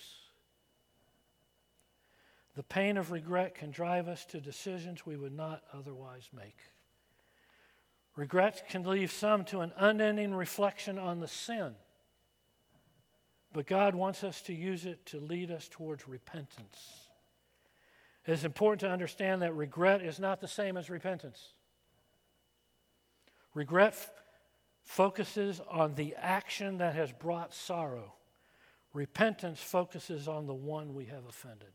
The 2.54 2.62
pain 2.62 2.96
of 2.96 3.10
regret 3.10 3.54
can 3.54 3.70
drive 3.70 4.08
us 4.08 4.24
to 4.26 4.40
decisions 4.40 5.04
we 5.04 5.16
would 5.16 5.34
not 5.34 5.62
otherwise 5.74 6.30
make. 6.32 6.56
Regret 8.16 8.64
can 8.70 8.82
leave 8.84 9.12
some 9.12 9.44
to 9.44 9.60
an 9.60 9.72
unending 9.76 10.34
reflection 10.34 10.98
on 10.98 11.20
the 11.20 11.28
sin. 11.28 11.74
But 13.52 13.66
God 13.66 13.94
wants 13.94 14.24
us 14.24 14.40
to 14.42 14.54
use 14.54 14.86
it 14.86 15.04
to 15.06 15.20
lead 15.20 15.50
us 15.50 15.68
towards 15.68 16.08
repentance. 16.08 17.08
It 18.26 18.32
is 18.32 18.44
important 18.44 18.80
to 18.80 18.90
understand 18.90 19.42
that 19.42 19.54
regret 19.54 20.02
is 20.02 20.18
not 20.18 20.40
the 20.40 20.48
same 20.48 20.76
as 20.76 20.90
repentance. 20.90 21.52
Regret 23.54 23.92
f- 23.92 24.10
focuses 24.82 25.60
on 25.70 25.94
the 25.94 26.14
action 26.16 26.78
that 26.78 26.94
has 26.94 27.12
brought 27.12 27.54
sorrow. 27.54 28.14
Repentance 28.92 29.60
focuses 29.60 30.26
on 30.26 30.46
the 30.46 30.54
one 30.54 30.94
we 30.94 31.04
have 31.06 31.26
offended. 31.26 31.70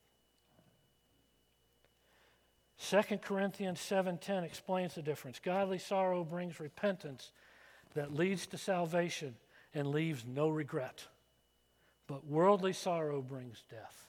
2 2.82 3.22
Corinthians 3.22 3.80
7:10 3.80 4.44
explains 4.44 4.96
the 4.96 5.04
difference. 5.04 5.40
Godly 5.40 5.78
sorrow 5.78 6.24
brings 6.24 6.60
repentance 6.60 7.32
that 7.94 8.14
leads 8.14 8.48
to 8.48 8.58
salvation 8.58 9.38
and 9.74 9.92
leaves 9.92 10.26
no 10.26 10.50
regret. 10.50 11.08
But 12.08 12.26
worldly 12.26 12.74
sorrow 12.74 13.22
brings 13.22 13.64
death. 13.70 14.08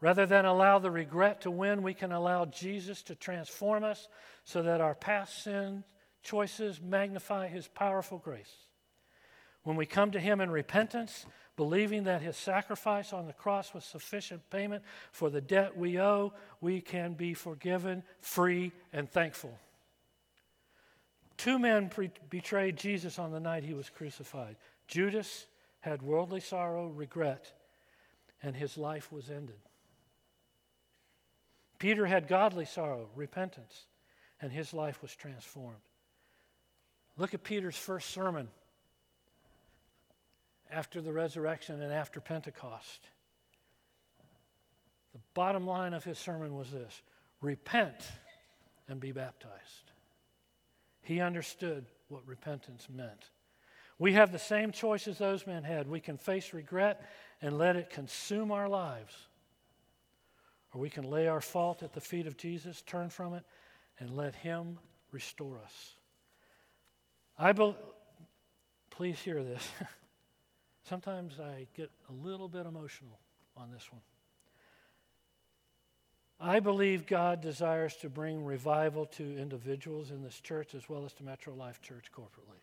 Rather 0.00 0.26
than 0.26 0.44
allow 0.44 0.80
the 0.80 0.90
regret 0.90 1.42
to 1.42 1.50
win, 1.52 1.82
we 1.82 1.94
can 1.94 2.10
allow 2.10 2.46
Jesus 2.46 3.00
to 3.04 3.14
transform 3.14 3.84
us 3.84 4.08
so 4.42 4.62
that 4.62 4.80
our 4.80 4.96
past 4.96 5.44
sin 5.44 5.84
choices 6.22 6.80
magnify 6.80 7.46
his 7.46 7.68
powerful 7.68 8.18
grace. 8.18 8.66
When 9.62 9.76
we 9.76 9.86
come 9.86 10.10
to 10.10 10.20
him 10.20 10.40
in 10.40 10.50
repentance, 10.50 11.26
believing 11.56 12.04
that 12.04 12.22
his 12.22 12.36
sacrifice 12.36 13.12
on 13.12 13.26
the 13.26 13.32
cross 13.32 13.74
was 13.74 13.84
sufficient 13.84 14.48
payment 14.50 14.82
for 15.10 15.30
the 15.30 15.40
debt 15.40 15.76
we 15.76 16.00
owe, 16.00 16.32
we 16.60 16.80
can 16.80 17.12
be 17.12 17.34
forgiven, 17.34 18.02
free, 18.20 18.72
and 18.92 19.10
thankful. 19.10 19.58
Two 21.36 21.58
men 21.58 21.88
pre- 21.88 22.10
betrayed 22.30 22.76
Jesus 22.76 23.18
on 23.18 23.32
the 23.32 23.40
night 23.40 23.64
he 23.64 23.74
was 23.74 23.90
crucified. 23.90 24.56
Judas 24.86 25.46
had 25.80 26.02
worldly 26.02 26.40
sorrow, 26.40 26.88
regret, 26.88 27.52
and 28.42 28.54
his 28.54 28.78
life 28.78 29.10
was 29.12 29.28
ended. 29.30 29.58
Peter 31.78 32.06
had 32.06 32.28
godly 32.28 32.64
sorrow, 32.64 33.08
repentance, 33.16 33.86
and 34.40 34.52
his 34.52 34.72
life 34.72 35.02
was 35.02 35.14
transformed. 35.14 35.82
Look 37.16 37.34
at 37.34 37.42
Peter's 37.42 37.76
first 37.76 38.10
sermon 38.10 38.48
after 40.72 41.00
the 41.00 41.12
resurrection 41.12 41.82
and 41.82 41.92
after 41.92 42.20
Pentecost. 42.20 43.08
The 45.12 45.20
bottom 45.34 45.66
line 45.66 45.92
of 45.92 46.04
his 46.04 46.18
sermon 46.18 46.56
was 46.56 46.70
this 46.70 47.02
repent 47.40 48.10
and 48.88 49.00
be 49.00 49.12
baptized. 49.12 49.92
He 51.02 51.20
understood 51.20 51.86
what 52.08 52.26
repentance 52.26 52.88
meant. 52.92 53.30
We 53.98 54.14
have 54.14 54.32
the 54.32 54.38
same 54.38 54.72
choices 54.72 55.18
those 55.18 55.46
men 55.46 55.64
had. 55.64 55.88
We 55.88 56.00
can 56.00 56.16
face 56.16 56.52
regret 56.52 57.08
and 57.40 57.58
let 57.58 57.76
it 57.76 57.90
consume 57.90 58.50
our 58.50 58.68
lives, 58.68 59.14
or 60.72 60.80
we 60.80 60.90
can 60.90 61.04
lay 61.04 61.26
our 61.26 61.40
fault 61.40 61.82
at 61.82 61.92
the 61.92 62.00
feet 62.00 62.26
of 62.26 62.36
Jesus, 62.36 62.82
turn 62.82 63.10
from 63.10 63.34
it, 63.34 63.44
and 63.98 64.16
let 64.16 64.34
Him 64.34 64.78
restore 65.10 65.58
us. 65.58 65.94
I 67.38 67.52
be- 67.52 67.76
please 68.90 69.18
hear 69.18 69.42
this. 69.42 69.68
Sometimes 70.88 71.38
I 71.38 71.66
get 71.76 71.90
a 72.08 72.12
little 72.12 72.48
bit 72.48 72.66
emotional 72.66 73.18
on 73.56 73.70
this 73.70 73.90
one. 73.90 74.02
I 76.40 76.58
believe 76.58 77.06
God 77.06 77.40
desires 77.40 77.94
to 77.98 78.08
bring 78.08 78.44
revival 78.44 79.06
to 79.06 79.38
individuals 79.38 80.10
in 80.10 80.22
this 80.22 80.40
church 80.40 80.74
as 80.74 80.88
well 80.88 81.04
as 81.04 81.12
to 81.14 81.22
Metro 81.22 81.54
Life 81.54 81.80
Church 81.80 82.06
corporately. 82.12 82.58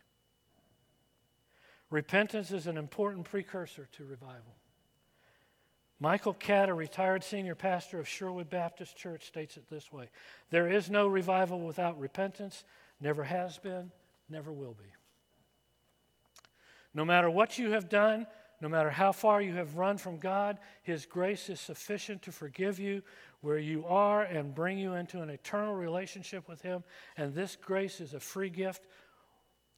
Repentance 1.90 2.52
is 2.52 2.68
an 2.68 2.78
important 2.78 3.26
precursor 3.26 3.88
to 3.94 4.06
revival. 4.06 4.56
Michael 6.02 6.34
Catt, 6.34 6.70
a 6.70 6.74
retired 6.74 7.24
senior 7.24 7.56
pastor 7.56 8.00
of 8.00 8.08
Sherwood 8.08 8.50
Baptist 8.50 8.96
Church, 8.96 9.26
states 9.26 9.58
it 9.58 9.70
this 9.70 9.92
way 9.92 10.10
There 10.50 10.68
is 10.68 10.90
no 10.90 11.08
revival 11.08 11.60
without 11.60 12.00
repentance, 12.00 12.66
never 13.00 13.24
has 13.24 13.58
been, 13.58 13.92
never 14.30 14.52
will 14.52 14.74
be. 14.74 14.90
No 16.94 17.06
matter 17.06 17.30
what 17.30 17.58
you 17.58 17.72
have 17.72 17.90
done, 17.90 18.26
no 18.62 18.68
matter 18.68 18.90
how 18.90 19.12
far 19.12 19.42
you 19.42 19.56
have 19.56 19.78
run 19.78 19.98
from 19.98 20.18
God, 20.18 20.58
His 20.84 21.06
grace 21.06 21.50
is 21.50 21.60
sufficient 21.60 22.22
to 22.24 22.32
forgive 22.32 22.80
you 22.80 23.02
where 23.42 23.58
you 23.58 23.86
are 23.86 24.24
and 24.24 24.54
bring 24.54 24.78
you 24.78 24.96
into 24.96 25.22
an 25.22 25.30
eternal 25.30 25.76
relationship 25.76 26.50
with 26.50 26.62
Him. 26.62 26.84
And 27.16 27.34
this 27.34 27.56
grace 27.56 28.02
is 28.02 28.14
a 28.14 28.20
free 28.20 28.50
gift. 28.50 28.86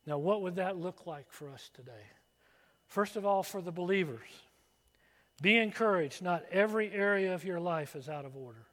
Now, 0.07 0.17
what 0.17 0.41
would 0.41 0.55
that 0.55 0.77
look 0.77 1.05
like 1.05 1.31
for 1.31 1.49
us 1.49 1.69
today? 1.73 2.07
First 2.87 3.15
of 3.15 3.25
all, 3.25 3.43
for 3.43 3.61
the 3.61 3.71
believers, 3.71 4.27
be 5.41 5.57
encouraged. 5.57 6.23
Not 6.23 6.43
every 6.51 6.91
area 6.91 7.35
of 7.35 7.45
your 7.45 7.59
life 7.59 7.95
is 7.95 8.09
out 8.09 8.25
of 8.25 8.35
order. 8.35 8.65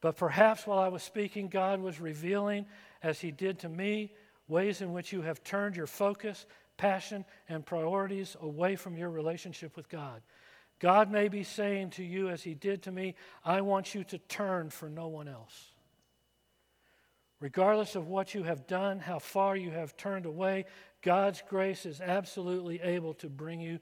But 0.00 0.16
perhaps 0.16 0.66
while 0.66 0.78
I 0.78 0.88
was 0.88 1.02
speaking, 1.02 1.48
God 1.48 1.80
was 1.80 2.00
revealing, 2.00 2.66
as 3.02 3.20
He 3.20 3.32
did 3.32 3.58
to 3.60 3.68
me, 3.68 4.12
ways 4.46 4.80
in 4.80 4.92
which 4.92 5.12
you 5.12 5.22
have 5.22 5.42
turned 5.42 5.76
your 5.76 5.88
focus, 5.88 6.46
passion, 6.78 7.26
and 7.48 7.66
priorities 7.66 8.36
away 8.40 8.76
from 8.76 8.96
your 8.96 9.10
relationship 9.10 9.76
with 9.76 9.90
God. 9.90 10.22
God 10.78 11.10
may 11.10 11.28
be 11.28 11.42
saying 11.42 11.90
to 11.90 12.04
you, 12.04 12.30
as 12.30 12.42
He 12.42 12.54
did 12.54 12.82
to 12.84 12.92
me, 12.92 13.16
I 13.44 13.60
want 13.60 13.94
you 13.94 14.04
to 14.04 14.18
turn 14.18 14.70
for 14.70 14.88
no 14.88 15.08
one 15.08 15.28
else. 15.28 15.72
Regardless 17.40 17.94
of 17.94 18.08
what 18.08 18.34
you 18.34 18.44
have 18.44 18.66
done, 18.66 18.98
how 18.98 19.18
far 19.18 19.56
you 19.56 19.70
have 19.70 19.96
turned 19.96 20.26
away, 20.26 20.64
God's 21.02 21.42
grace 21.48 21.86
is 21.86 22.00
absolutely 22.00 22.80
able 22.80 23.14
to 23.14 23.28
bring 23.28 23.60
you 23.60 23.78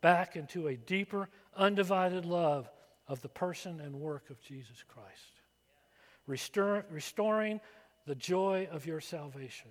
back 0.00 0.36
into 0.36 0.68
a 0.68 0.76
deeper, 0.76 1.28
undivided 1.56 2.24
love 2.24 2.70
of 3.06 3.22
the 3.22 3.28
person 3.28 3.80
and 3.80 3.94
work 3.94 4.28
of 4.30 4.40
Jesus 4.42 4.84
Christ, 4.86 5.40
Restor- 6.28 6.84
restoring 6.90 7.60
the 8.06 8.14
joy 8.14 8.68
of 8.70 8.86
your 8.86 9.00
salvation. 9.00 9.70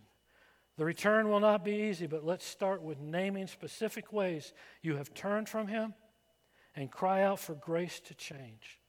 The 0.78 0.86
return 0.86 1.30
will 1.30 1.40
not 1.40 1.66
be 1.66 1.74
easy, 1.74 2.06
but 2.06 2.24
let's 2.24 2.46
start 2.46 2.84
with 2.84 3.00
naming 3.00 3.48
specific 3.48 4.14
ways 4.14 4.54
you 4.82 4.96
have 4.96 5.14
turned 5.14 5.50
from 5.50 5.68
Him 5.68 5.96
and 6.76 6.92
cry 6.92 7.24
out 7.24 7.40
for 7.40 7.56
grace 7.56 8.00
to 8.02 8.14
change. 8.14 8.80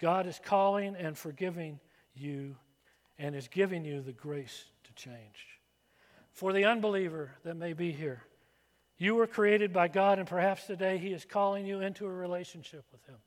God 0.00 0.26
is 0.26 0.40
calling 0.44 0.96
and 0.96 1.16
forgiving 1.16 1.78
you 2.14 2.56
and 3.18 3.36
is 3.36 3.48
giving 3.48 3.84
you 3.84 4.00
the 4.00 4.12
grace 4.12 4.64
to 4.84 4.92
change. 4.94 5.60
For 6.32 6.52
the 6.52 6.64
unbeliever 6.64 7.32
that 7.44 7.56
may 7.56 7.72
be 7.72 7.92
here, 7.92 8.22
you 8.96 9.14
were 9.14 9.28
created 9.28 9.72
by 9.72 9.86
God, 9.86 10.18
and 10.18 10.26
perhaps 10.26 10.66
today 10.66 10.98
He 10.98 11.12
is 11.12 11.24
calling 11.24 11.64
you 11.64 11.80
into 11.80 12.04
a 12.04 12.12
relationship 12.12 12.84
with 12.90 13.04
Him. 13.06 13.18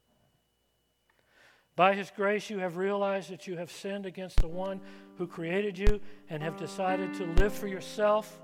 By 1.82 1.96
His 1.96 2.12
grace, 2.15 2.52
you 2.52 2.60
have 2.60 2.78
realized 2.78 3.32
that 3.32 3.48
you 3.48 3.58
have 3.58 3.72
sinned 3.72 4.06
against 4.06 4.39
the 4.39 4.48
one 4.48 4.80
who 5.17 5.26
created 5.26 5.80
you 5.80 6.00
and 6.30 6.44
have 6.44 6.56
decided 6.56 7.12
to 7.15 7.26
live 7.41 7.52
for 7.52 7.65
yourself 7.65 8.39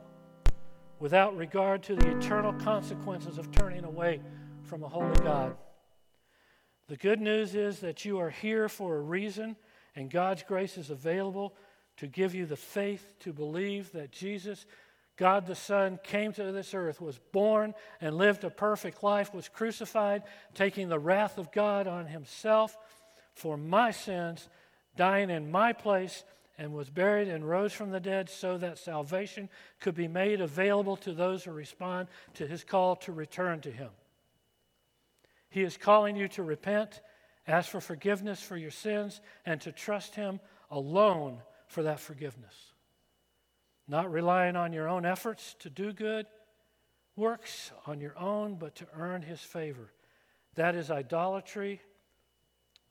without 0.98 1.38
regard 1.38 1.84
to 1.84 1.96
the 1.96 2.18
eternal 2.18 2.52
consequences 2.54 3.38
of 3.38 3.52
turning 3.52 3.84
away 3.84 4.22
from 4.64 4.82
a 4.82 4.90
holy 4.90 5.20
God. 5.24 5.56
The 6.88 6.98
good 6.98 7.22
news 7.22 7.54
is 7.54 7.80
that 7.82 8.06
you 8.06 8.18
are 8.18 8.32
here 8.32 8.68
for 8.68 8.96
a 8.96 9.02
reason, 9.02 9.56
and 9.96 10.10
God's 10.10 10.42
grace 10.42 10.76
is 10.76 10.90
available 10.90 11.54
to 11.98 12.08
give 12.08 12.34
you 12.34 12.48
the 12.48 12.56
faith 12.56 13.14
to 13.20 13.34
believe 13.34 13.92
that 13.92 14.12
Jesus, 14.12 14.66
God 15.16 15.46
the 15.46 15.54
Son, 15.54 16.00
came 16.04 16.34
to 16.34 16.52
this 16.52 16.74
earth, 16.74 17.00
was 17.00 17.20
born 17.34 17.76
and 18.02 18.18
lived 18.18 18.46
a 18.46 18.50
perfect 18.50 19.04
life, 19.04 19.32
was 19.32 19.48
crucified, 19.48 20.24
taking 20.56 20.90
the 20.90 20.98
wrath 20.98 21.38
of 21.38 21.52
God 21.52 21.86
on 21.86 22.08
himself 22.08 22.76
for 23.38 23.58
my 23.58 23.92
sins, 23.92 24.50
dying 24.96 25.30
in 25.30 25.52
my 25.52 25.74
place, 25.74 26.24
and 26.58 26.74
was 26.74 26.90
buried 26.90 27.28
and 27.28 27.48
rose 27.48 27.72
from 27.72 27.92
the 27.92 28.00
dead 28.00 28.30
so 28.30 28.58
that 28.58 28.80
salvation 28.80 29.48
could 29.80 29.96
be 29.96 30.08
made 30.08 30.42
available 30.42 30.98
to 30.98 31.14
those 31.14 31.44
who 31.44 31.52
respond 31.52 32.08
to 32.34 32.48
his 32.48 32.64
call 32.64 32.96
to 32.96 33.12
return 33.12 33.62
to 33.62 33.72
him. 33.72 33.90
He 35.50 35.64
is 35.64 35.78
calling 35.78 36.16
you 36.16 36.28
to 36.30 36.44
repent, 36.44 37.02
ask 37.48 37.70
for 37.70 37.82
forgiveness 37.82 38.42
for 38.42 38.58
your 38.58 38.72
sins, 38.72 39.22
and 39.46 39.62
to 39.62 39.72
trust 39.72 40.16
Him 40.16 40.40
alone 40.70 41.40
for 41.68 41.84
that 41.84 42.00
forgiveness. 42.00 42.74
Not 43.88 44.12
relying 44.12 44.56
on 44.56 44.74
your 44.74 44.90
own 44.90 45.06
efforts 45.06 45.56
to 45.60 45.70
do 45.70 45.94
good 45.94 46.26
works 47.16 47.72
on 47.88 48.00
your 48.00 48.18
own, 48.18 48.56
but 48.56 48.76
to 48.76 48.88
earn 48.94 49.22
His 49.22 49.40
favor. 49.42 49.92
That 50.56 50.76
is 50.76 50.92
idolatry. 50.92 51.82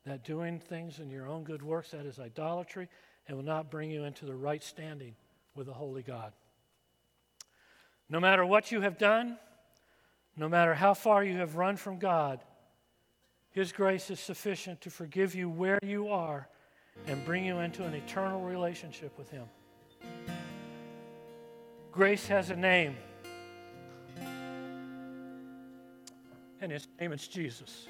That 0.07 0.23
doing 0.23 0.61
things 0.61 1.01
in 1.01 1.11
your 1.11 1.27
own 1.27 1.43
good 1.43 1.63
works, 1.63 1.91
that 1.91 2.07
is 2.07 2.21
idolatry, 2.21 2.89
and 3.27 3.37
will 3.37 3.45
not 3.45 3.71
bring 3.71 3.91
you 3.91 4.05
into 4.05 4.25
the 4.25 4.35
right 4.35 4.63
standing 4.63 5.17
with 5.57 5.67
the 5.67 5.73
holy 5.73 6.03
God. 6.03 6.33
No 8.09 8.21
matter 8.21 8.47
what 8.47 8.71
you 8.71 8.83
have 8.83 8.99
done, 8.99 9.37
no 10.37 10.49
matter 10.49 10.75
how 10.75 10.95
far 10.95 11.25
you 11.25 11.39
have 11.39 11.57
run 11.57 11.77
from 11.77 11.99
God, 11.99 12.41
His 13.51 13.73
grace 13.73 14.09
is 14.09 14.21
sufficient 14.21 14.81
to 14.83 14.91
forgive 14.91 15.35
you 15.35 15.49
where 15.49 15.81
you 15.83 16.09
are 16.09 16.49
and 17.09 17.25
bring 17.25 17.45
you 17.45 17.59
into 17.59 17.85
an 17.85 17.95
eternal 17.95 18.43
relationship 18.43 19.19
with 19.19 19.29
Him. 19.31 19.47
Grace 21.91 22.29
has 22.29 22.51
a 22.51 22.57
name, 22.57 22.97
and 26.61 26.71
His 26.71 26.87
name 27.01 27.13
is 27.13 27.27
Jesus. 27.27 27.89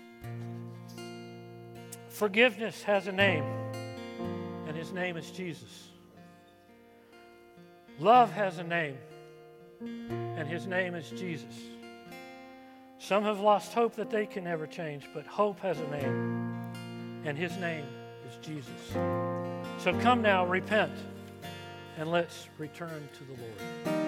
Forgiveness 2.17 2.83
has 2.85 3.09
a 3.09 3.13
name, 3.13 3.45
and 4.67 4.75
His 4.75 4.91
name 4.91 5.19
is 5.19 5.31
Jesus. 5.31 5.91
Love 7.99 8.33
has 8.33 8.57
a 8.57 8.65
name, 8.65 8.97
and 9.83 10.49
His 10.49 10.67
name 10.67 10.95
is 10.95 11.11
Jesus. 11.11 11.55
Some 12.99 13.23
have 13.25 13.41
lost 13.41 13.75
hope 13.75 13.97
that 13.97 14.09
they 14.09 14.25
can 14.25 14.45
never 14.45 14.67
change, 14.67 15.05
but 15.13 15.27
hope 15.27 15.61
has 15.61 15.79
a 15.79 15.89
name, 15.91 16.73
and 17.27 17.37
his 17.37 17.55
name 17.59 17.85
is 18.27 18.37
Jesus. 18.45 18.93
So 19.77 19.93
come 20.01 20.23
now, 20.23 20.47
repent, 20.47 20.95
and 21.99 22.11
let's 22.11 22.49
return 22.57 23.07
to 23.19 23.25
the 23.25 23.43
Lord. 23.43 24.06